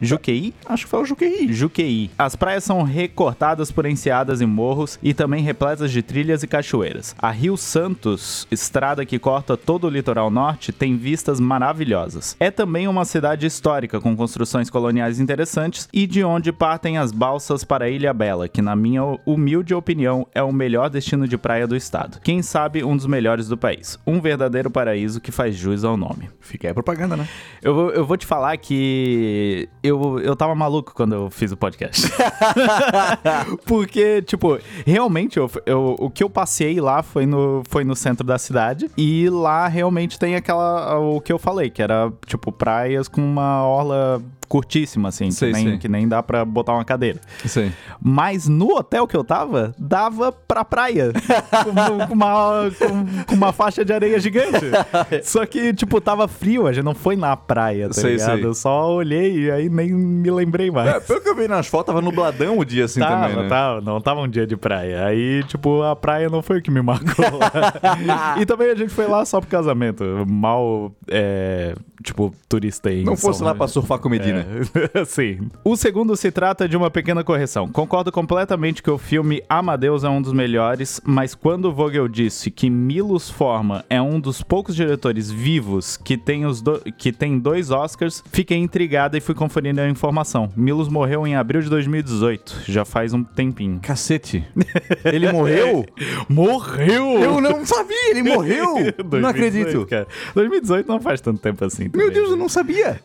[0.01, 0.53] Juqueí?
[0.65, 1.53] Acho que foi o Juqueí.
[1.53, 2.09] Juqueí.
[2.17, 7.15] As praias são recortadas por enseadas e morros e também repletas de trilhas e cachoeiras.
[7.19, 12.35] A Rio Santos, estrada que corta todo o litoral norte, tem vistas maravilhosas.
[12.39, 17.63] É também uma cidade histórica com construções coloniais interessantes e de onde partem as balsas
[17.63, 21.75] para Ilha Bela, que na minha humilde opinião é o melhor destino de praia do
[21.75, 22.19] estado.
[22.23, 23.99] Quem sabe um dos melhores do país.
[24.05, 26.29] Um verdadeiro paraíso que faz jus ao nome.
[26.39, 27.27] Fica aí a propaganda, né?
[27.61, 31.57] Eu, vou- eu vou te falar que eu, eu tava maluco quando eu fiz o
[31.57, 32.07] podcast.
[33.65, 38.25] Porque, tipo, realmente eu, eu- o que eu passei lá foi no, foi no centro
[38.25, 38.89] da cidade.
[38.97, 40.97] E lá realmente tem aquela.
[40.99, 45.63] O que eu falei, que era, tipo, praias com uma orla curtíssima, assim, que, nem,
[45.63, 45.77] sei.
[45.77, 47.21] que nem dá pra botar uma cadeira.
[47.55, 47.71] Aí.
[48.01, 51.13] Mas no hotel que eu tava, dava pra praia.
[51.63, 54.65] com, com uma, com, com uma faixa de areia gigante.
[55.23, 58.35] Só que, tipo, tava frio, a gente não foi na praia, tá Sei, ligado?
[58.35, 58.45] sei.
[58.45, 60.95] Eu só olhei e aí nem me lembrei mais.
[60.95, 63.47] É, pelo que eu vi nas fotos, tava nubladão o dia assim Tava, também, né?
[63.47, 65.05] tava, não tava um dia de praia.
[65.05, 68.35] Aí, tipo, a praia não foi o que me marcou lá.
[68.37, 70.03] e também a gente foi lá só pro casamento.
[70.27, 74.40] Mal, é, tipo, turista em Não fosse lá pra surfar com Medina.
[75.05, 75.49] Sim.
[75.63, 77.67] O segundo se trata de uma pequena correção.
[77.67, 82.49] Concordo completamente que o filme Amadeus é um dos melhores, mas quando o Vogel disse
[82.51, 87.37] que Milos Forman é um dos poucos diretores vivos que tem, os do- que tem
[87.39, 90.49] dois Oscars, fiquei intrigada e fui conferir a informação.
[90.55, 93.79] Milos morreu em abril de 2018, já faz um tempinho.
[93.81, 94.43] Cacete.
[95.05, 95.85] Ele morreu?
[96.29, 97.19] Morreu!
[97.21, 98.75] Eu não sabia, ele morreu!
[98.97, 99.85] não 2018, acredito.
[99.87, 100.07] Cara.
[100.35, 101.83] 2018 não faz tanto tempo assim.
[101.83, 102.09] Meu também.
[102.11, 102.99] Deus, eu não sabia.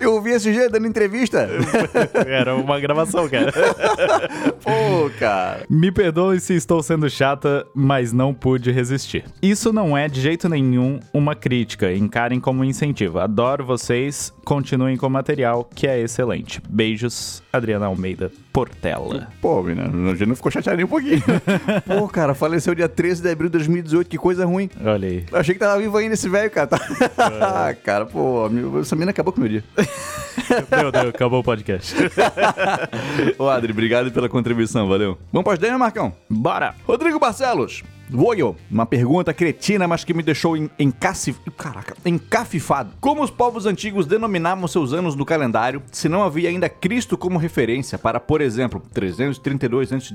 [0.00, 1.48] Eu ouvi esse dia dando entrevista.
[2.26, 3.52] Era uma gravação, cara.
[4.62, 5.64] Pô, cara.
[5.68, 9.24] Me perdoe se estou sendo chata, mas não pude resistir.
[9.40, 13.18] Isso não é de jeito nenhum uma crítica, encarem como um incentivo.
[13.18, 16.60] Adoro vocês, continuem com o material, que é excelente.
[16.68, 19.28] Beijos, Adriana Almeida Portela.
[19.40, 21.22] Pô, menino, a gente não ficou chateado nem um pouquinho.
[21.86, 24.68] Pô, cara, faleceu dia 13 de abril de 2018, que coisa ruim.
[24.84, 25.24] Olha aí.
[25.30, 26.66] Eu achei que tava vivo ainda esse velho, cara.
[26.66, 27.74] Tá...
[27.82, 29.50] cara, pô, essa mina acabou com o
[30.76, 31.08] meu dia.
[31.08, 31.94] Acabou o podcast.
[33.38, 35.18] Ô, Adri, obrigado pela contribuição, valeu.
[35.32, 36.12] Vamos para as 10, Marcão?
[36.28, 36.74] Bora!
[36.86, 37.82] Rodrigo Barcelos.
[38.08, 41.38] Voyo, uma pergunta cretina, mas que me deixou em, encacif...
[41.56, 42.92] Caraca, encafifado.
[43.00, 47.38] Como os povos antigos denominavam seus anos no calendário, se não havia ainda Cristo como
[47.38, 50.12] referência para, por exemplo, 332 a.C.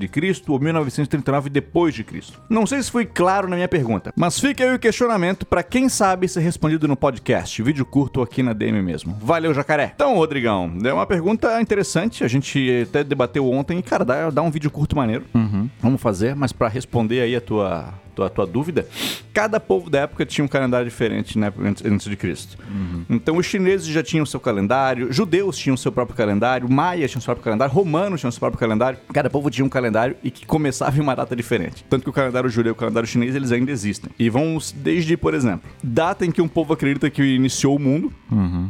[0.48, 2.40] ou 1939 depois de Cristo?
[2.50, 5.90] Não sei se fui claro na minha pergunta, mas fica aí o questionamento para quem
[5.90, 9.16] sabe ser respondido no podcast, vídeo curto aqui na DM mesmo.
[9.22, 9.92] Valeu, jacaré.
[9.96, 14.42] Então, Rodrigão, é uma pergunta interessante, a gente até debateu ontem e, cara, dá, dá
[14.42, 15.26] um vídeo curto maneiro.
[15.82, 17.87] Vamos fazer, mas para responder aí a tua,
[18.18, 18.88] tua, tua dúvida,
[19.32, 22.58] cada povo da época tinha um calendário diferente, né, antes, antes de Cristo.
[23.08, 27.28] Então os chineses já tinham seu calendário, judeus tinham seu próprio calendário, maias tinham seu
[27.28, 28.98] próprio calendário, romanos tinham seu próprio calendário.
[29.14, 31.86] Cada povo tinha um calendário e que começava em uma data diferente.
[31.88, 34.10] Tanto que o calendário judeu e o calendário chinês, eles ainda existem.
[34.18, 38.12] E vamos desde, por exemplo, data em que um povo acredita que iniciou o mundo.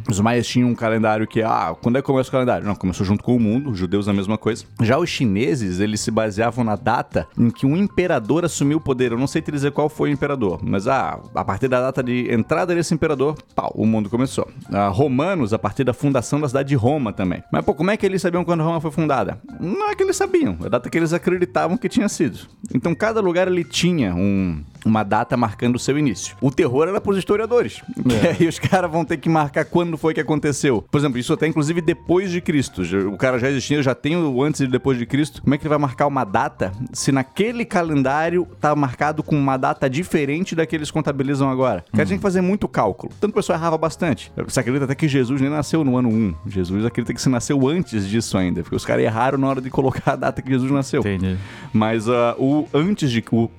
[0.08, 2.66] Os maias tinham um calendário que, ah, quando é que começa o calendário?
[2.66, 4.64] Não, começou junto com o mundo, os judeus a mesma coisa.
[4.82, 9.12] Já os chineses, eles se baseavam na data em que um imperador assumiu o poder.
[9.12, 11.80] Eu não sei sei te dizer qual foi o imperador, mas ah, a partir da
[11.80, 14.48] data de entrada desse imperador, pau, o mundo começou.
[14.70, 17.42] Ah, romanos, a partir da fundação da cidade de Roma também.
[17.52, 19.40] Mas, pô, como é que eles sabiam quando Roma foi fundada?
[19.60, 22.38] Não é que eles sabiam, é a data que eles acreditavam que tinha sido.
[22.74, 26.36] Então, cada lugar ele tinha um, uma data marcando o seu início.
[26.40, 27.82] O terror era pros historiadores.
[28.24, 28.28] É.
[28.38, 30.84] E aí os caras vão ter que marcar quando foi que aconteceu.
[30.90, 32.82] Por exemplo, isso até inclusive depois de Cristo.
[33.08, 35.40] O cara já existia, já tem o antes e depois de Cristo.
[35.42, 39.56] Como é que ele vai marcar uma data se naquele calendário tá marcado com uma
[39.56, 41.84] data diferente da que eles contabilizam agora?
[41.92, 41.98] Uhum.
[42.00, 43.12] gente tem que fazer muito cálculo.
[43.20, 44.32] Tanto o pessoal errava bastante.
[44.36, 46.34] Você acredita até que Jesus nem nasceu no ano 1.
[46.46, 48.62] Jesus acredita que se nasceu antes disso ainda.
[48.62, 51.00] Porque os caras erraram na hora de colocar a data que Jesus nasceu.
[51.00, 51.36] Entendi.
[51.72, 53.24] Mas uh, o antes de.
[53.30, 53.50] O,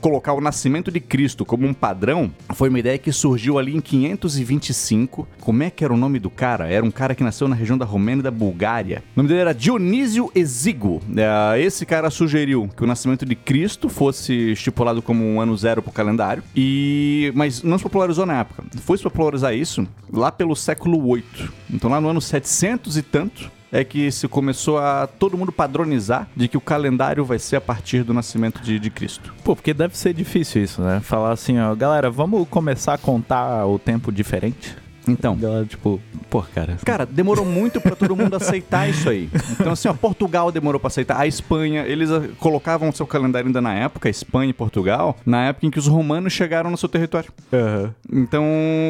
[0.00, 3.80] colocar o nascimento de Cristo como um padrão foi uma ideia que surgiu ali em
[3.80, 5.26] 525.
[5.40, 6.68] Como é que era o nome do cara?
[6.68, 9.02] Era um cara que nasceu na região da Romênia e da Bulgária.
[9.14, 11.00] O nome dele era Dionísio Exíguo.
[11.16, 15.82] É, esse cara sugeriu que o nascimento de Cristo fosse estipulado como um ano zero
[15.82, 18.64] pro calendário, e mas não se popularizou na época.
[18.82, 21.52] Foi se popularizar isso lá pelo século 8.
[21.72, 26.28] Então lá no ano 700 e tanto, é que se começou a todo mundo padronizar
[26.34, 29.34] de que o calendário vai ser a partir do nascimento de, de Cristo.
[29.44, 31.00] Pô, porque deve ser difícil isso, né?
[31.00, 34.74] Falar assim, ó, galera, vamos começar a contar o tempo diferente?
[35.08, 35.38] Então.
[35.40, 36.76] Ela, tipo, pô, cara.
[36.84, 39.28] Cara, demorou muito para todo mundo aceitar isso aí.
[39.52, 41.18] Então, assim, ó, Portugal demorou para aceitar.
[41.18, 45.66] A Espanha, eles ah, colocavam seu calendário ainda na época, Espanha e Portugal, na época
[45.66, 47.32] em que os romanos chegaram no seu território.
[47.52, 47.90] Uhum.
[48.12, 48.44] Então,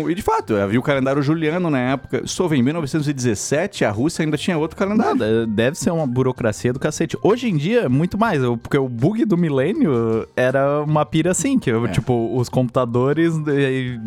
[0.08, 2.22] e de fato, havia o calendário juliano na época.
[2.24, 5.16] Estou em 1917, a Rússia ainda tinha outro calendário.
[5.16, 7.16] Não, deve ser uma burocracia do cacete.
[7.22, 11.70] Hoje em dia, muito mais, porque o bug do milênio era uma pira assim, que,
[11.70, 11.88] é.
[11.88, 13.34] tipo, os computadores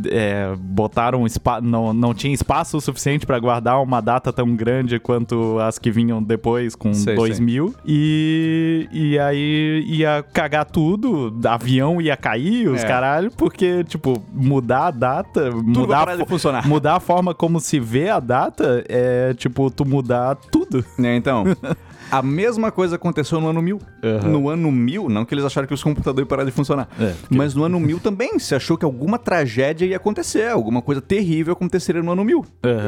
[0.09, 1.65] é, botaram espaço.
[1.65, 6.23] Não, não tinha espaço suficiente para guardar uma data tão grande quanto as que vinham
[6.23, 7.67] depois com sei, 2000.
[7.67, 7.75] Sei.
[7.85, 12.87] E, e aí ia cagar tudo, avião ia cair, os é.
[12.87, 16.67] caralho, porque, tipo, mudar a data, tudo mudar, a, funcionar.
[16.67, 20.83] mudar a forma como se vê a data é, tipo, tu mudar tudo.
[20.99, 21.43] É, então.
[22.11, 23.75] A mesma coisa aconteceu no ano 1000.
[23.77, 24.31] Uhum.
[24.31, 27.13] No ano 1000, não que eles acharam que os computadores iam parar de funcionar, é,
[27.29, 31.53] mas no ano 1000 também se achou que alguma tragédia ia acontecer, alguma coisa terrível
[31.53, 32.37] aconteceria no ano 1000.
[32.37, 32.45] Uhum.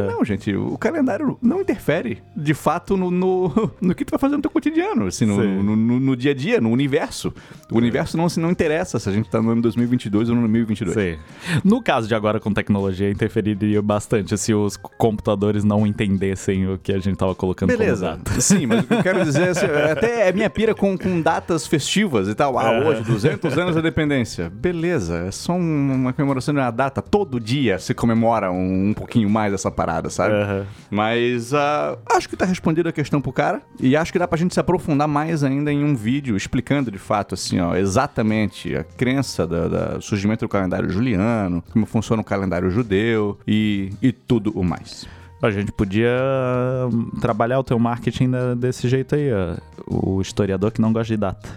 [0.07, 4.35] Não, gente, o calendário não interfere de fato no, no, no que tu vai fazer
[4.35, 7.33] no teu cotidiano, assim, no, no, no, no, dia a dia, no universo.
[7.71, 10.41] O universo não, assim, não interessa se a gente tá no ano 2022 ou no
[10.41, 10.93] ano 2022.
[10.93, 11.19] Sim.
[11.63, 16.91] No caso de agora com tecnologia, interferiria bastante se os computadores não entendessem o que
[16.91, 18.19] a gente tava colocando Beleza.
[18.39, 21.67] Sim, mas o que eu quero dizer, assim, até é minha pira com, com datas
[21.67, 22.57] festivas e tal.
[22.57, 22.87] Ah, é.
[22.87, 24.49] hoje, 200 anos da independência.
[24.49, 27.01] Beleza, é só uma comemoração de uma data.
[27.01, 30.33] Todo dia se comemora um, um pouquinho mais essa parada, sabe?
[30.33, 30.65] Uhum.
[30.89, 33.61] Mas uh, acho que tá respondida a questão pro cara.
[33.79, 36.97] E acho que dá pra gente se aprofundar mais ainda em um vídeo explicando de
[36.99, 42.25] fato, assim, ó, exatamente a crença do, do surgimento do calendário juliano, como funciona o
[42.25, 45.07] calendário judeu e, e tudo o mais.
[45.41, 46.11] A gente podia
[46.91, 49.57] hum, trabalhar o teu marketing desse jeito aí, ó.
[49.87, 51.49] o historiador que não gosta de data.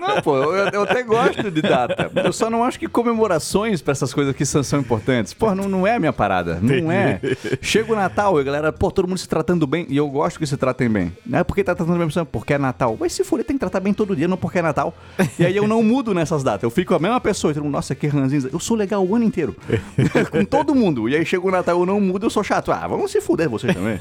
[0.00, 2.10] Não, pô, eu, eu, até gosto de data.
[2.22, 5.34] Eu só não acho que comemorações para essas coisas aqui são, são importantes.
[5.34, 6.58] Pô, não, não é a minha parada.
[6.60, 7.20] Não é.
[7.60, 9.86] Chega o Natal e a galera, pô, todo mundo se tratando bem.
[9.88, 11.12] E eu gosto que se tratem bem.
[11.26, 12.96] Não é porque tá tratando bem, porque é Natal.
[12.98, 14.94] Mas se for, tem que tratar bem todo dia, não porque é Natal.
[15.38, 16.62] E aí eu não mudo nessas datas.
[16.62, 17.52] Eu fico a mesma pessoa.
[17.52, 18.48] E mundo, nossa, que ranzinza.
[18.52, 19.54] Eu sou legal o ano inteiro.
[20.30, 21.08] Com todo mundo.
[21.08, 22.72] E aí chega o Natal, eu não mudo, eu sou chato.
[22.72, 23.96] Ah, vamos se fuder vocês também.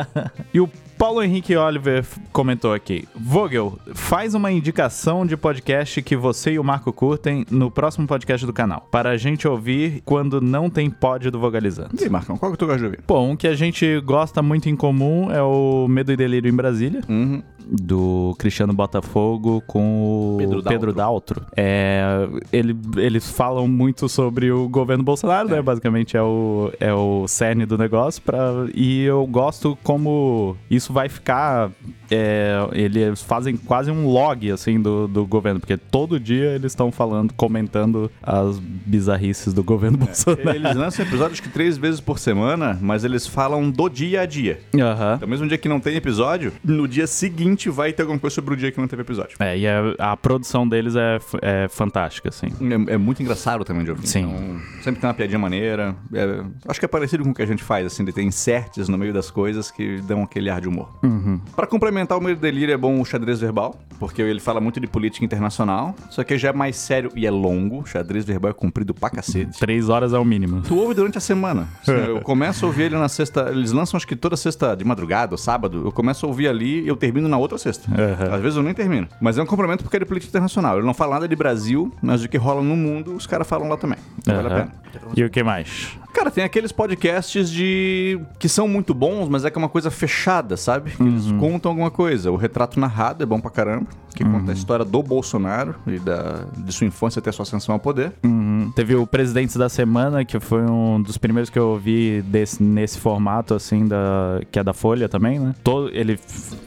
[0.52, 0.68] e o
[1.00, 6.62] Paulo Henrique Oliver comentou aqui: Vogel, faz uma indicação de podcast que você e o
[6.62, 11.30] Marco curtem no próximo podcast do canal, para a gente ouvir quando não tem pod
[11.30, 11.96] do Vogalizando.
[11.98, 13.00] E aí, Marcão, qual que tu gosta de ouvir?
[13.08, 16.54] Bom, um que a gente gosta muito em comum é o Medo e Delírio em
[16.54, 17.00] Brasília.
[17.08, 21.46] Uhum do Cristiano Botafogo com o Pedro, Pedro Daltro.
[21.56, 25.54] É, ele, eles falam muito sobre o governo Bolsonaro, né?
[25.54, 25.56] é.
[25.56, 25.62] né?
[25.62, 28.20] Basicamente é o, é o cerne do negócio.
[28.22, 31.70] Pra, e eu gosto como isso vai ficar
[32.10, 36.90] é, eles fazem quase um log assim do, do governo, porque todo dia eles estão
[36.90, 40.50] falando, comentando as bizarrices do governo é, Bolsonaro.
[40.50, 44.60] Eles lançam episódios que três vezes por semana, mas eles falam do dia a dia.
[44.74, 45.14] Uhum.
[45.16, 48.54] Então, mesmo dia que não tem episódio, no dia seguinte vai ter alguma coisa sobre
[48.54, 49.36] o dia que não teve episódio.
[49.38, 52.48] É, e a, a produção deles é, é fantástica, assim.
[52.88, 54.06] É, é, muito engraçado também de ouvir.
[54.06, 54.22] Sim.
[54.22, 55.94] Então, sempre tem uma piadinha maneira.
[56.12, 58.88] É, acho que é parecido com o que a gente faz, assim, de ter inserts
[58.88, 60.98] no meio das coisas que dão aquele ar de humor.
[61.02, 61.40] humor.
[61.54, 64.86] Pra complementar o meu delírio é bom o xadrez verbal, porque ele fala muito de
[64.86, 67.80] política internacional, só que já é mais sério e é longo.
[67.80, 69.58] O xadrez verbal é comprido pra cacete.
[69.58, 70.62] Três horas é o mínimo.
[70.62, 71.68] Tu ouve durante a semana.
[71.86, 73.50] Eu começo a ouvir ele na sexta.
[73.50, 75.82] Eles lançam acho que toda sexta de madrugada ou sábado.
[75.84, 77.90] Eu começo a ouvir ali e eu termino na outra sexta.
[77.90, 78.34] Aham.
[78.34, 79.08] Às vezes eu nem termino.
[79.20, 80.78] Mas é um complemento porque é de política internacional.
[80.78, 83.68] Ele não fala nada de Brasil, mas do que rola no mundo, os caras falam
[83.68, 83.98] lá também.
[84.18, 84.72] Então vale a pena.
[85.16, 85.98] E o que mais?
[86.12, 88.20] Cara, tem aqueles podcasts de.
[88.38, 90.90] que são muito bons, mas é que é uma coisa fechada, sabe?
[90.90, 92.30] Que Eles contam alguma coisa.
[92.30, 96.44] O Retrato Narrado é bom pra caramba, que conta a história do Bolsonaro e da...
[96.56, 98.12] de sua infância até sua ascensão ao poder.
[98.24, 98.72] Uhum.
[98.74, 102.98] Teve o Presidentes da Semana, que foi um dos primeiros que eu ouvi desse, nesse
[102.98, 105.54] formato, assim, da, que é da Folha também, né?
[105.62, 106.18] Todo, ele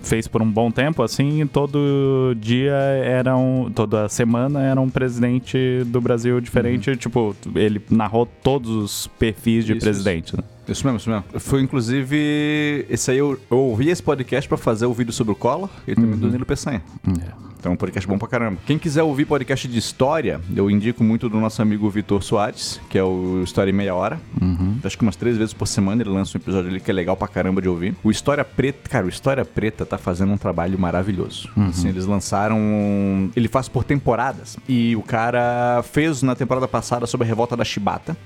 [0.02, 3.70] fez por um bom tempo, assim, e todo dia era um.
[3.74, 6.96] Toda semana era um presidente do Brasil diferente.
[6.96, 9.33] Tipo, ele narrou todos os perfis
[9.66, 10.36] de Isso, presidente.
[10.36, 10.44] Né?
[10.68, 11.26] Isso mesmo, isso mesmo.
[11.40, 12.86] Foi inclusive.
[12.90, 15.96] Esse aí eu, eu ouvi esse podcast pra fazer o vídeo sobre o Collor e
[15.96, 16.82] também do Nilo Peçanha.
[17.64, 18.58] Então é um podcast bom pra caramba.
[18.66, 22.98] Quem quiser ouvir podcast de história, eu indico muito do nosso amigo Vitor Soares, que
[22.98, 24.20] é o História em Meia Hora.
[24.84, 27.16] Acho que umas três vezes por semana ele lança um episódio ali que é legal
[27.16, 27.96] pra caramba de ouvir.
[28.04, 31.48] O História Preta, cara, o História Preta tá fazendo um trabalho maravilhoso.
[31.70, 32.58] Assim, eles lançaram.
[32.60, 34.58] um- Ele faz por temporadas.
[34.68, 38.18] E o cara fez na temporada passada sobre a revolta da Chibata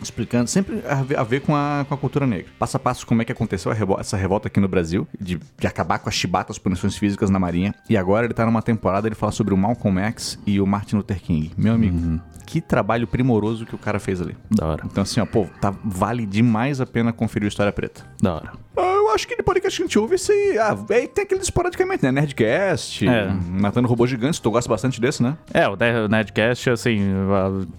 [0.00, 2.46] explicando sempre a ver, a ver com, a, com a cultura negra.
[2.58, 5.66] Passo a passo como é que aconteceu revol- essa revolta aqui no Brasil, de, de
[5.66, 7.74] acabar com as chibatas, punições físicas na marinha.
[7.90, 10.96] E agora ele tá numa temporada, ele fala sobre o Malcolm X e o Martin
[10.96, 11.50] Luther King.
[11.56, 12.20] Meu amigo,
[12.50, 14.36] que trabalho primoroso que o cara fez ali.
[14.50, 18.04] Da hora, Então assim, ó, pô, tá, vale demais a pena conferir o História Preta.
[18.20, 18.52] da hora.
[18.76, 20.32] Ah, Eu acho que de podcast que a gente ouve esse.
[20.58, 22.12] Ah, é, tem aqueles esporadicamente, né?
[22.12, 23.28] Nerdcast, É.
[23.50, 25.36] Matando Robôs Gigantes, tu gosta bastante desse, né?
[25.52, 27.00] É, o Ne- o Nerdcast, assim,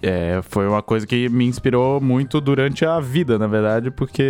[0.02, 4.22] é, foi uma coisa que me inspirou muito durante a vida, na verdade, porque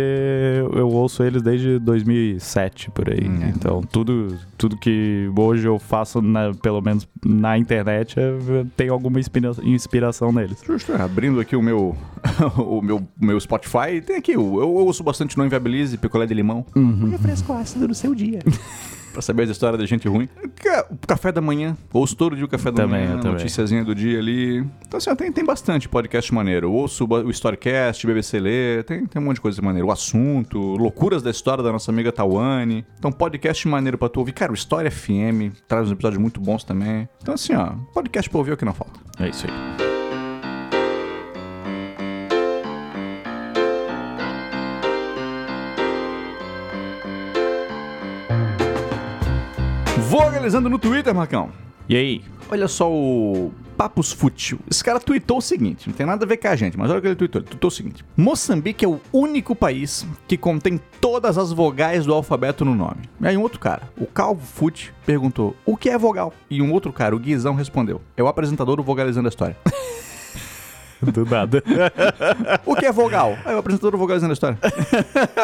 [0.73, 3.27] eu ouço eles desde 2007, por aí.
[3.27, 3.49] Hum, é.
[3.49, 8.15] Então, tudo, tudo que hoje eu faço, na- pelo menos na internet,
[8.77, 10.61] tem alguma inspira- inspiração neles.
[10.65, 11.95] Justo, é, abrindo aqui o meu,
[12.57, 16.65] o meu, meu Spotify, tem aqui, o- eu ouço bastante Não Inviabilize, Picolé de Limão.
[16.75, 18.39] Um refresco ácido no seu dia.
[19.13, 20.27] pra saber as histórias da gente ruim.
[20.89, 23.33] O café da manhã, ouço todo dia o café da Também, manhã, eu também.
[23.33, 24.65] noticiazinha do dia ali.
[24.87, 26.65] Então assim, ó, tem, tem bastante podcast maneiro.
[26.65, 29.85] Eu ouço o Storycast, BBC Lê, tem, tem um monte de coisa maneira.
[29.87, 32.83] O assunto, loucuras da história da nossa amiga Tawane.
[32.97, 34.31] Então podcast maneiro pra tu ouvir.
[34.31, 37.07] Cara, o História FM traz uns episódios muito bons também.
[37.21, 38.99] Então assim, ó, podcast pra ouvir é o que não falta.
[39.19, 39.92] É isso aí.
[50.13, 51.49] Vogalizando no Twitter, Marcão.
[51.89, 52.21] E aí?
[52.47, 54.59] Olha só o Papos Fútil.
[54.69, 56.99] Esse cara tweetou o seguinte, não tem nada a ver com a gente, mas olha
[56.99, 57.41] o que ele tweetou.
[57.41, 58.05] Ele tweetou o seguinte.
[58.15, 63.09] Moçambique é o único país que contém todas as vogais do alfabeto no nome.
[63.19, 66.31] E aí um outro cara, o Calvo Fute, perguntou, o que é vogal?
[66.47, 69.57] E um outro cara, o Guizão, respondeu, é o apresentador do Vogalizando a História.
[71.11, 71.63] Do nada.
[72.65, 73.37] o que é vogal?
[73.45, 74.57] É o apresentador do Vogalizando a História.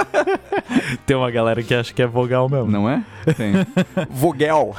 [1.06, 2.72] tem uma galera que acha que é vogal mesmo.
[2.72, 3.04] Não é?
[3.36, 3.54] Tem.
[4.10, 4.76] Vogel.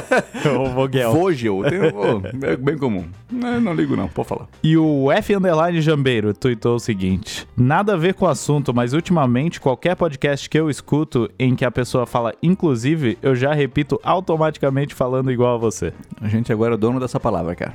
[0.60, 1.12] o Vogel.
[1.12, 1.62] Vogel.
[1.64, 3.04] Tem, oh, é bem comum.
[3.30, 4.46] Não, não ligo não, pode falar.
[4.62, 8.92] E o F Underline Jambeiro tweetou o seguinte: Nada a ver com o assunto, mas
[8.92, 14.00] ultimamente qualquer podcast que eu escuto em que a pessoa fala inclusive, eu já repito
[14.02, 15.92] automaticamente falando igual a você.
[16.20, 17.74] A gente agora é dono dessa palavra, cara.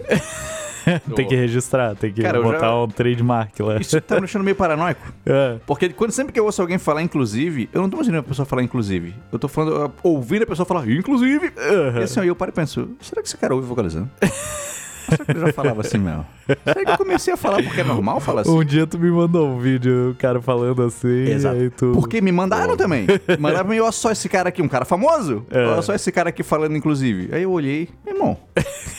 [1.16, 3.78] tem que registrar, tem que Cara, botar já- um trademark lá.
[3.80, 5.02] Isso tá me deixando meio paranoico.
[5.26, 5.58] É.
[5.66, 8.46] Porque quando, sempre que eu ouço alguém falar inclusive, eu não tô imaginando a pessoa
[8.46, 9.14] falar inclusive.
[9.32, 11.52] Eu tô falando, ouvindo a pessoa falar inclusive.
[12.00, 14.10] E assim, ó, eu paro e penso, será que esse cara ouve vocalizando?
[15.10, 16.26] será que ele já falava assim mesmo?
[16.64, 18.52] Será que eu comecei a falar porque é normal falar assim?
[18.52, 21.72] Um dia tu me mandou um vídeo, o cara falando assim, Exato.
[21.78, 21.92] tu...
[21.94, 23.08] Porque me mandaram também.
[23.40, 25.46] Mandaram pra mim, olha só esse cara aqui, um cara famoso.
[25.52, 25.66] É.
[25.66, 27.30] Olha só esse cara aqui falando inclusive.
[27.34, 28.38] Aí eu olhei, irmão,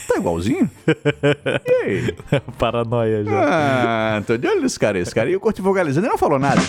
[0.07, 0.69] tá igualzinho?
[0.87, 2.15] E aí?
[2.57, 4.17] Paranoia já.
[4.17, 4.99] Ah, tô de olho nesse cara.
[4.99, 6.61] Esse cara e eu curti vocalizando e não falou nada.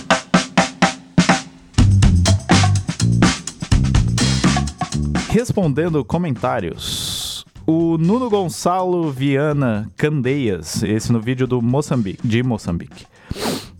[5.30, 7.21] Respondendo comentários.
[7.66, 13.06] O Nuno Gonçalo Viana Candeias, esse no vídeo do Moçambique, de Moçambique.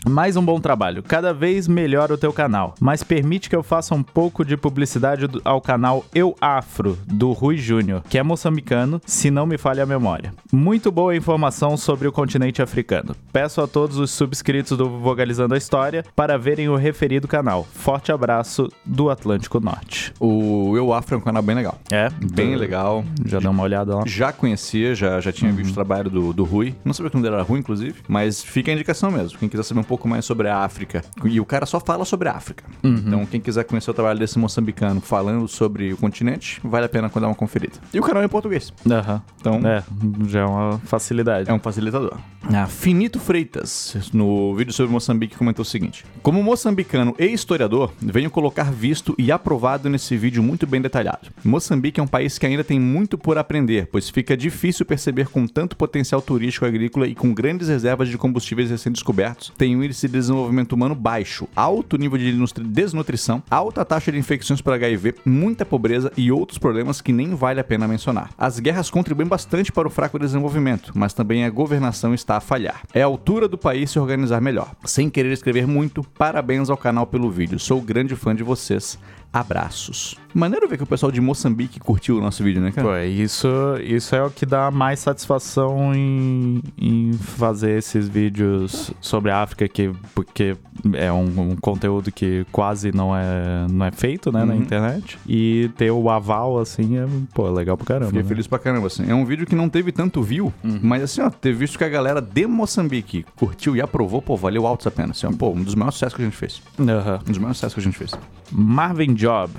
[0.09, 1.03] Mais um bom trabalho.
[1.03, 5.29] Cada vez melhor o teu canal, mas permite que eu faça um pouco de publicidade
[5.29, 9.85] do- ao canal Eu Afro, do Rui Júnior, que é moçambicano, se não me falha
[9.85, 10.35] a memória.
[10.53, 13.15] Muito boa informação sobre o continente africano.
[13.33, 17.65] Peço a todos os subscritos do Vogalizando a História para verem o referido canal.
[17.73, 20.13] Forte abraço do Atlântico Norte.
[20.19, 21.79] O Eu Afro é um canal bem legal.
[21.93, 23.05] É, Bem tu- legal.
[23.25, 24.03] Já deu uma olhada lá.
[24.05, 26.75] Já conhecia, já, já tinha visto o trabalho do, do Rui.
[26.85, 27.95] Não sabia que o nome dele era Rui, inclusive.
[28.09, 29.39] Mas fica a indicação mesmo.
[29.39, 31.03] Quem quiser saber um pouco mais sobre a África.
[31.25, 32.65] E o cara só fala sobre a África.
[32.83, 37.09] Então, quem quiser conhecer o trabalho desse moçambicano falando sobre o continente, vale a pena
[37.09, 37.75] dar uma conferida.
[37.93, 38.73] E o canal é em português.
[38.91, 39.23] Aham.
[39.41, 39.83] Então, É,
[40.29, 41.49] já é uma facilidade.
[41.51, 42.19] é um facilitador.
[42.53, 48.31] A Finito Freitas, no vídeo sobre Moçambique, comentou o seguinte: Como moçambicano e historiador, venho
[48.31, 51.29] colocar visto e aprovado nesse vídeo muito bem detalhado.
[51.45, 55.47] Moçambique é um país que ainda tem muito por aprender, pois fica difícil perceber com
[55.47, 60.73] tanto potencial turístico agrícola e com grandes reservas de combustíveis recém-descobertos, tem índice de desenvolvimento
[60.73, 66.13] humano baixo, alto nível de desnutri- desnutrição, alta taxa de infecções por HIV, muita pobreza
[66.17, 68.31] e outros problemas que nem vale a pena mencionar.
[68.37, 72.83] As guerras contribuem bastante para o fraco desenvolvimento, mas também a governação está a falhar.
[72.93, 74.73] É a altura do país se organizar melhor.
[74.85, 77.59] Sem querer escrever muito, parabéns ao canal pelo vídeo.
[77.59, 78.99] Sou grande fã de vocês.
[79.33, 80.15] Abraços.
[80.35, 82.89] Maneiro ver que o pessoal de Moçambique curtiu o nosso vídeo, né, cara?
[82.89, 83.49] Pô, isso,
[83.83, 89.69] isso é o que dá mais satisfação em, em fazer esses vídeos sobre a África,
[89.69, 90.57] que, porque
[90.95, 94.61] é um, um conteúdo que quase não é, não é feito né, na Uhum.
[94.61, 95.19] internet.
[95.27, 98.07] E ter o aval, assim, é pô, legal pra caramba.
[98.07, 98.29] Fiquei né?
[98.29, 99.05] feliz pra caramba, assim.
[99.09, 100.53] É um vídeo que não teve tanto view,
[100.83, 104.67] mas assim, ó, ter visto que a galera de Moçambique curtiu e aprovou, pô, valeu
[104.67, 105.11] alto a pena.
[105.13, 106.63] Assim, ó, pô, um dos maiores sucessos que a gente fez.
[106.81, 107.21] Aham.
[107.27, 108.13] Um dos maiores sucessos que a gente fez.
[108.51, 109.53] Marvin Job.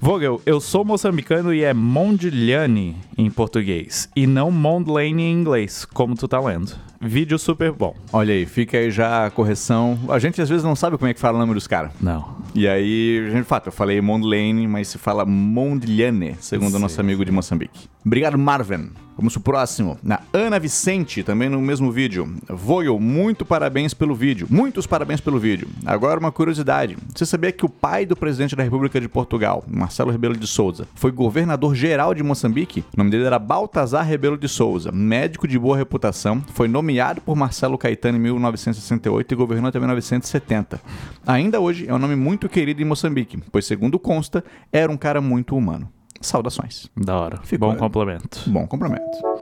[0.00, 6.14] Vogel, eu sou moçambicano e é Mondlane em português, e não Mondlane em inglês, como
[6.14, 6.76] tu tá lendo.
[7.00, 7.94] Vídeo super bom.
[8.12, 9.98] Olha aí, fica aí já a correção.
[10.08, 11.92] A gente às vezes não sabe como é que fala o nome dos caras.
[12.00, 12.36] Não.
[12.54, 16.78] E aí, a gente, de fato, eu falei Mondlane, mas se fala Mondlane, segundo o
[16.78, 17.88] nosso amigo de Moçambique.
[18.04, 18.90] Obrigado, Marvin.
[19.16, 19.98] Vamos pro próximo.
[20.00, 22.36] Na Ana Vicente, também no mesmo vídeo.
[22.48, 24.46] Vogel, muito parabéns pelo vídeo.
[24.48, 25.66] Muitos parabéns pelo vídeo.
[25.84, 26.96] Agora uma curiosidade.
[27.12, 30.86] Você sabia que o pai do presidente da República de Portugal, Marcelo Rebelo de Souza,
[30.94, 32.84] foi governador geral de Moçambique?
[32.94, 36.87] O nome dele era Baltazar Rebelo de Souza, médico de boa reputação, foi nomeado
[37.24, 40.80] por Marcelo Caetano em 1968 e governou até 1970.
[41.26, 45.20] Ainda hoje é um nome muito querido em Moçambique, pois segundo consta, era um cara
[45.20, 45.88] muito humano.
[46.20, 46.88] Saudações.
[46.96, 47.40] Da hora.
[47.44, 48.40] Ficou- Bom complemento.
[48.48, 49.37] Bom complemento.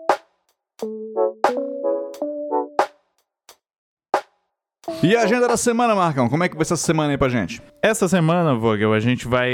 [5.02, 6.28] E a agenda da semana, Marcão?
[6.28, 7.60] Como é que vai ser essa semana aí pra gente?
[7.82, 9.50] Essa semana, Vogel, a gente vai.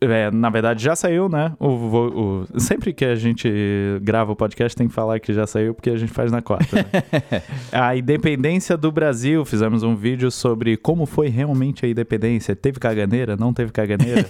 [0.00, 1.52] é, na verdade, já saiu, né?
[1.58, 3.48] O, Vo- o- sempre que a gente
[4.02, 6.76] grava o podcast, tem que falar que já saiu, porque a gente faz na quarta.
[6.76, 6.84] né?
[7.72, 9.44] a independência do Brasil.
[9.44, 12.54] Fizemos um vídeo sobre como foi realmente a independência.
[12.56, 13.36] Teve caganeira?
[13.36, 14.24] Não teve caganeira?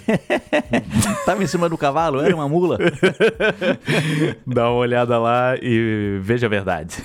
[1.25, 2.21] Tava em cima do cavalo?
[2.21, 2.77] Era uma mula?
[4.45, 7.03] Dá uma olhada lá e veja a verdade.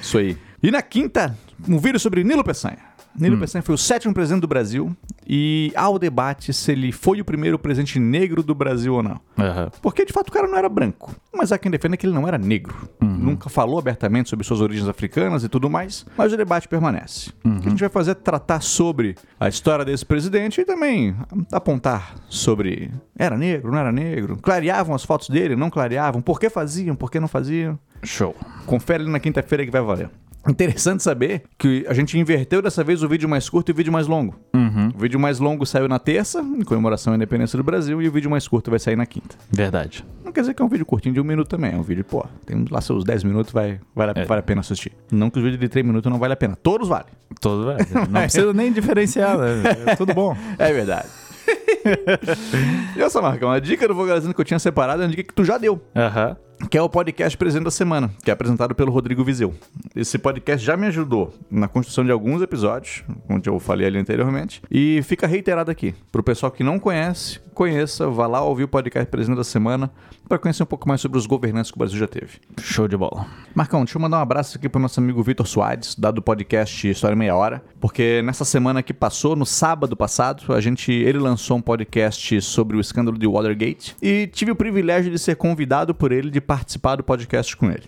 [0.00, 0.36] Isso aí.
[0.62, 1.36] E na quinta,
[1.68, 2.78] um vídeo sobre Nilo Peçanha.
[3.18, 4.96] Nilo Peçanha foi o sétimo presidente do Brasil
[5.26, 9.20] e há o debate se ele foi o primeiro presidente negro do Brasil ou não.
[9.36, 9.68] Aham.
[9.82, 11.14] Porque de fato o cara não era branco.
[11.34, 12.88] Mas há quem defenda que ele não era negro.
[13.00, 16.06] Nunca falou abertamente sobre suas origens africanas e tudo mais.
[16.16, 17.30] Mas o debate permanece.
[17.44, 21.14] O que a gente vai fazer é tratar sobre a história desse presidente e também
[21.52, 24.38] apontar sobre era negro, não era negro.
[24.40, 26.22] Clareavam as fotos dele, não clareavam.
[26.22, 27.78] Por que faziam, por que não faziam.
[28.02, 28.34] Show.
[28.66, 30.10] Confere na quinta-feira que vai valer.
[30.48, 33.92] Interessante saber que a gente inverteu dessa vez o vídeo mais curto e o vídeo
[33.92, 34.34] mais longo.
[34.54, 34.88] Uhum.
[34.94, 38.12] O vídeo mais longo saiu na terça, em comemoração à independência do Brasil, e o
[38.12, 39.36] vídeo mais curto vai sair na quinta.
[39.50, 40.04] Verdade.
[40.24, 41.72] Não quer dizer que é um vídeo curtinho de um minuto também.
[41.72, 44.24] É um vídeo, pô, tem lá seus 10 minutos, vai, vale, a- É.
[44.24, 44.92] vale a pena assistir.
[45.12, 46.56] Não que os vídeos de 3 minutos não vale a pena.
[46.56, 47.06] Todos valem.
[47.40, 47.78] Todo velho.
[48.10, 49.62] Não precisa nem diferenciar, né?
[49.86, 50.36] É tudo bom.
[50.58, 51.08] É verdade.
[52.96, 55.32] e essa marca, uma dica do Vogalzinho que eu tinha separado é uma dica que
[55.34, 55.80] tu já deu.
[55.94, 56.36] Aham.
[56.68, 59.54] Que é o podcast Presente da Semana, que é apresentado pelo Rodrigo Vizeu.
[59.94, 64.62] Esse podcast já me ajudou na construção de alguns episódios, onde eu falei ali anteriormente,
[64.70, 65.94] e fica reiterado aqui.
[66.12, 69.90] Pro pessoal que não conhece, conheça, vá lá ouvir o podcast Presente da Semana
[70.28, 72.38] para conhecer um pouco mais sobre os governantes que o Brasil já teve.
[72.60, 73.26] Show de bola.
[73.54, 76.88] Marcão, deixa eu mandar um abraço aqui pro nosso amigo Vitor Soares, da do podcast
[76.88, 81.56] História Meia Hora, porque nessa semana que passou, no sábado passado, a gente, ele lançou
[81.56, 86.12] um podcast sobre o escândalo de Watergate e tive o privilégio de ser convidado por
[86.12, 87.84] ele de participar do podcast com ele.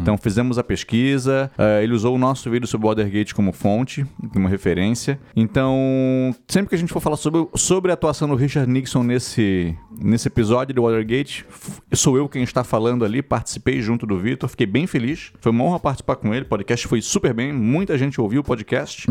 [0.00, 4.06] Então fizemos a pesquisa, eh, ele usou o nosso vídeo sobre o Watergate como fonte,
[4.32, 5.18] como referência.
[5.34, 9.76] Então, sempre que a gente for falar sobre, sobre a atuação do Richard Nixon nesse,
[10.00, 11.44] nesse episódio do Watergate,
[11.92, 15.32] sou eu quem está falando ali, participei junto do Vitor, fiquei bem feliz.
[15.40, 18.44] Foi uma honra participar com ele, o podcast foi super bem, muita gente ouviu o
[18.44, 19.10] podcast.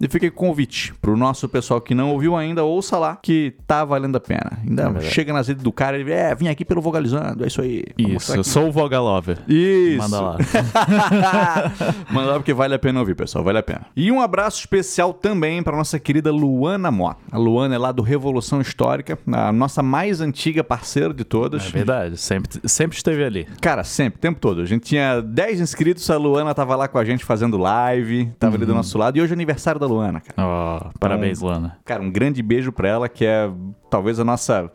[0.00, 3.84] E fiquei com convite pro nosso pessoal que não ouviu ainda, ouça lá, que tá
[3.84, 4.58] valendo a pena.
[4.64, 5.12] Ainda verdade.
[5.12, 7.82] chega nas redes do cara e ele, é, vim aqui pelo Vogalizando, é isso aí.
[7.98, 8.43] Isso.
[8.44, 9.38] Sou o Vogalover.
[9.48, 9.98] Isso.
[9.98, 10.38] Manda lá.
[12.10, 13.86] Manda lá porque vale a pena ouvir, pessoal, vale a pena.
[13.96, 17.14] E um abraço especial também para nossa querida Luana Mó.
[17.30, 21.66] A Luana é lá do Revolução Histórica, a nossa mais antiga parceira de todas.
[21.66, 23.46] É verdade, sempre, sempre esteve ali.
[23.60, 24.60] Cara, sempre, o tempo todo.
[24.60, 28.56] A gente tinha 10 inscritos, a Luana tava lá com a gente fazendo live, tava
[28.56, 29.16] ali do nosso lado.
[29.16, 30.48] E hoje é aniversário da Luana, cara.
[30.48, 31.78] Ó, parabéns, Luana.
[31.84, 33.50] Cara, um grande beijo pra ela, que é
[33.90, 34.70] talvez a nossa.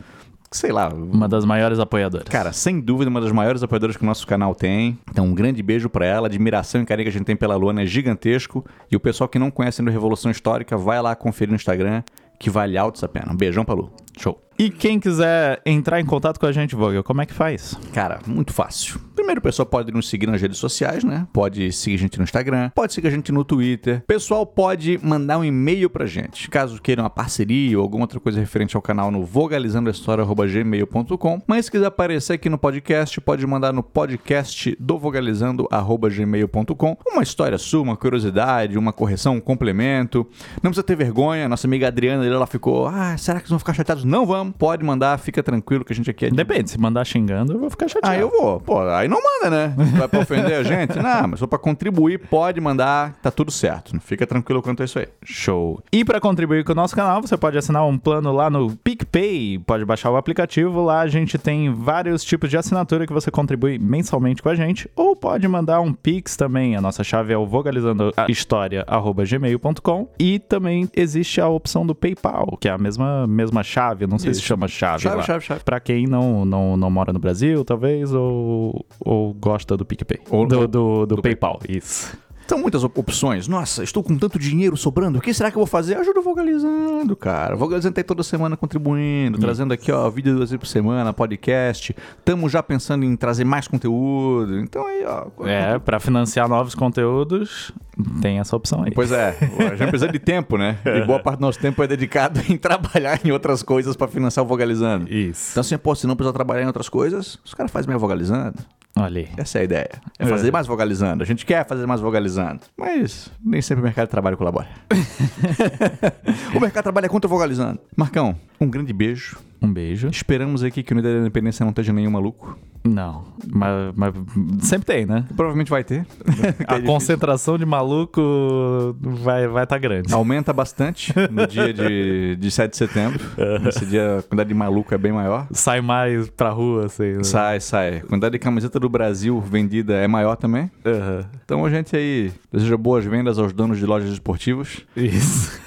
[0.51, 0.89] Sei lá.
[0.89, 2.27] Uma das maiores apoiadoras.
[2.27, 4.97] Cara, sem dúvida, uma das maiores apoiadoras que o nosso canal tem.
[5.11, 6.27] Então, um grande beijo pra ela.
[6.27, 8.65] A admiração e carinho que a gente tem pela Luana é gigantesco.
[8.91, 12.01] E o pessoal que não conhece ainda Revolução Histórica, vai lá conferir no Instagram,
[12.39, 13.31] que vale alto essa pena.
[13.31, 13.91] Um beijão pra Lu.
[14.17, 14.41] Show.
[14.57, 17.77] E quem quiser entrar em contato com a gente, Vogel, como é que faz?
[17.93, 18.99] Cara, muito fácil.
[19.29, 21.27] Primeiro, o pessoal pode nos seguir nas redes sociais, né?
[21.31, 23.99] Pode seguir a gente no Instagram, pode seguir a gente no Twitter.
[23.99, 28.19] O pessoal pode mandar um e-mail pra gente, caso queira uma parceria ou alguma outra
[28.19, 31.43] coisa referente ao canal no vogalizandohistoria.gmail.com.
[31.45, 37.59] Mas se quiser aparecer aqui no podcast, pode mandar no podcast do vogalizando.gmail.com uma história
[37.59, 40.25] sua, uma curiosidade, uma correção, um complemento.
[40.63, 41.47] Não precisa ter vergonha.
[41.47, 44.03] Nossa amiga Adriana, ela ficou, ah, será que eles vão ficar chateados?
[44.03, 47.05] Não vamos, pode mandar, fica tranquilo que a gente aqui é de Depende, se mandar
[47.05, 48.15] xingando, eu vou ficar chateado.
[48.15, 48.59] ah, eu vou.
[48.59, 49.73] Pô, aí não manda, né?
[49.97, 50.97] Vai pra ofender a gente?
[50.99, 53.99] Não, mas só pra contribuir, pode mandar, tá tudo certo.
[54.01, 55.07] Fica tranquilo quanto a isso aí.
[55.23, 55.81] Show.
[55.91, 59.59] E para contribuir com o nosso canal, você pode assinar um plano lá no PicPay,
[59.59, 63.77] pode baixar o aplicativo, lá a gente tem vários tipos de assinatura que você contribui
[63.79, 67.45] mensalmente com a gente, ou pode mandar um Pix também, a nossa chave é o
[67.45, 74.17] vogalizandohistoria@gmail.com e também existe a opção do PayPal, que é a mesma mesma chave, não
[74.17, 74.47] sei se Isso.
[74.47, 75.23] chama chave, Chave, lá.
[75.23, 75.61] chave, chave.
[75.63, 80.19] Pra quem não, não, não mora no Brasil, talvez, ou, ou gosta do PicPay.
[80.29, 82.15] Ou do, do- do, do do PayPal, isso.
[82.47, 83.47] São muitas op- opções.
[83.47, 85.19] Nossa, estou com tanto dinheiro sobrando.
[85.19, 85.95] O que será que eu vou fazer?
[85.97, 87.53] Ajuda o Vogalizando, cara.
[87.53, 91.13] O Vogalizando tá aí toda semana contribuindo, trazendo aqui, ó, vídeo duas vezes por semana,
[91.13, 91.95] podcast.
[92.17, 94.59] Estamos já pensando em trazer mais conteúdo.
[94.61, 95.45] Então aí, ó.
[95.45, 97.71] É, pra financiar novos conteúdos,
[98.19, 98.91] tem essa opção aí.
[98.95, 99.37] Pois é,
[99.71, 100.79] a gente precisa de tempo, né?
[100.85, 104.43] E boa parte do nosso tempo é dedicado em trabalhar em outras coisas para financiar
[104.43, 105.07] o Vogalizando.
[105.13, 105.51] Isso.
[105.51, 108.55] Então, assim, pô, se não precisa trabalhar em outras coisas, os caras fazem mais vogalizando.
[108.99, 109.29] Olha aí.
[109.37, 109.89] Essa é a ideia.
[110.17, 111.23] É fazer mais vogalizando.
[111.23, 112.61] A gente quer fazer mais vogalizando.
[112.77, 114.67] Mas nem sempre o mercado de trabalho colabora.
[116.53, 117.79] o mercado de trabalho é contra vogalizando.
[117.95, 119.37] Marcão, um grande beijo.
[119.61, 120.09] Um beijo.
[120.09, 122.57] Esperamos aqui que o Unidade da Independência não esteja nenhum maluco.
[122.83, 124.13] Não, mas, mas
[124.61, 125.25] sempre tem, né?
[125.35, 126.05] Provavelmente vai ter.
[126.67, 130.13] A concentração de maluco vai vai tá grande.
[130.13, 133.19] Aumenta bastante no dia de, de 7 de setembro.
[133.61, 135.47] Nesse dia a quantidade de maluco é bem maior.
[135.51, 137.17] Sai mais pra rua, assim.
[137.17, 137.23] né?
[137.23, 137.97] Sai, sai.
[137.97, 140.71] A quantidade de camiseta do Brasil vendida é maior também.
[140.85, 141.25] Aham.
[141.43, 145.59] Então a gente aí deseja boas vendas aos donos de lojas esportivas Isso.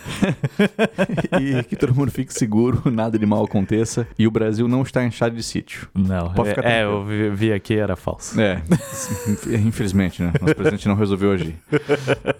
[1.41, 4.07] e que todo mundo fique seguro, nada de mal aconteça.
[4.19, 5.89] E o Brasil não está inchado de sítio.
[5.95, 7.02] Não, Pode é, ficar é, tranquilo.
[7.03, 8.41] Eu vi, vi aqui era falso.
[8.41, 8.63] É,
[9.65, 10.33] infelizmente, né?
[10.41, 11.57] Nosso presidente não resolveu agir.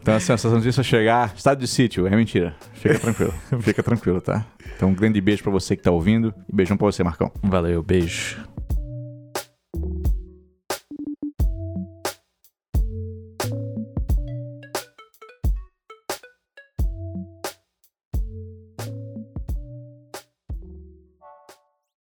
[0.01, 2.55] Então, assim, essa notícia chegar, estado de sítio, é mentira.
[2.75, 4.45] Fica tranquilo, fica tranquilo, tá?
[4.77, 7.31] Então, um grande beijo pra você que tá ouvindo e beijão pra você, Marcão.
[7.43, 8.39] Valeu, beijo.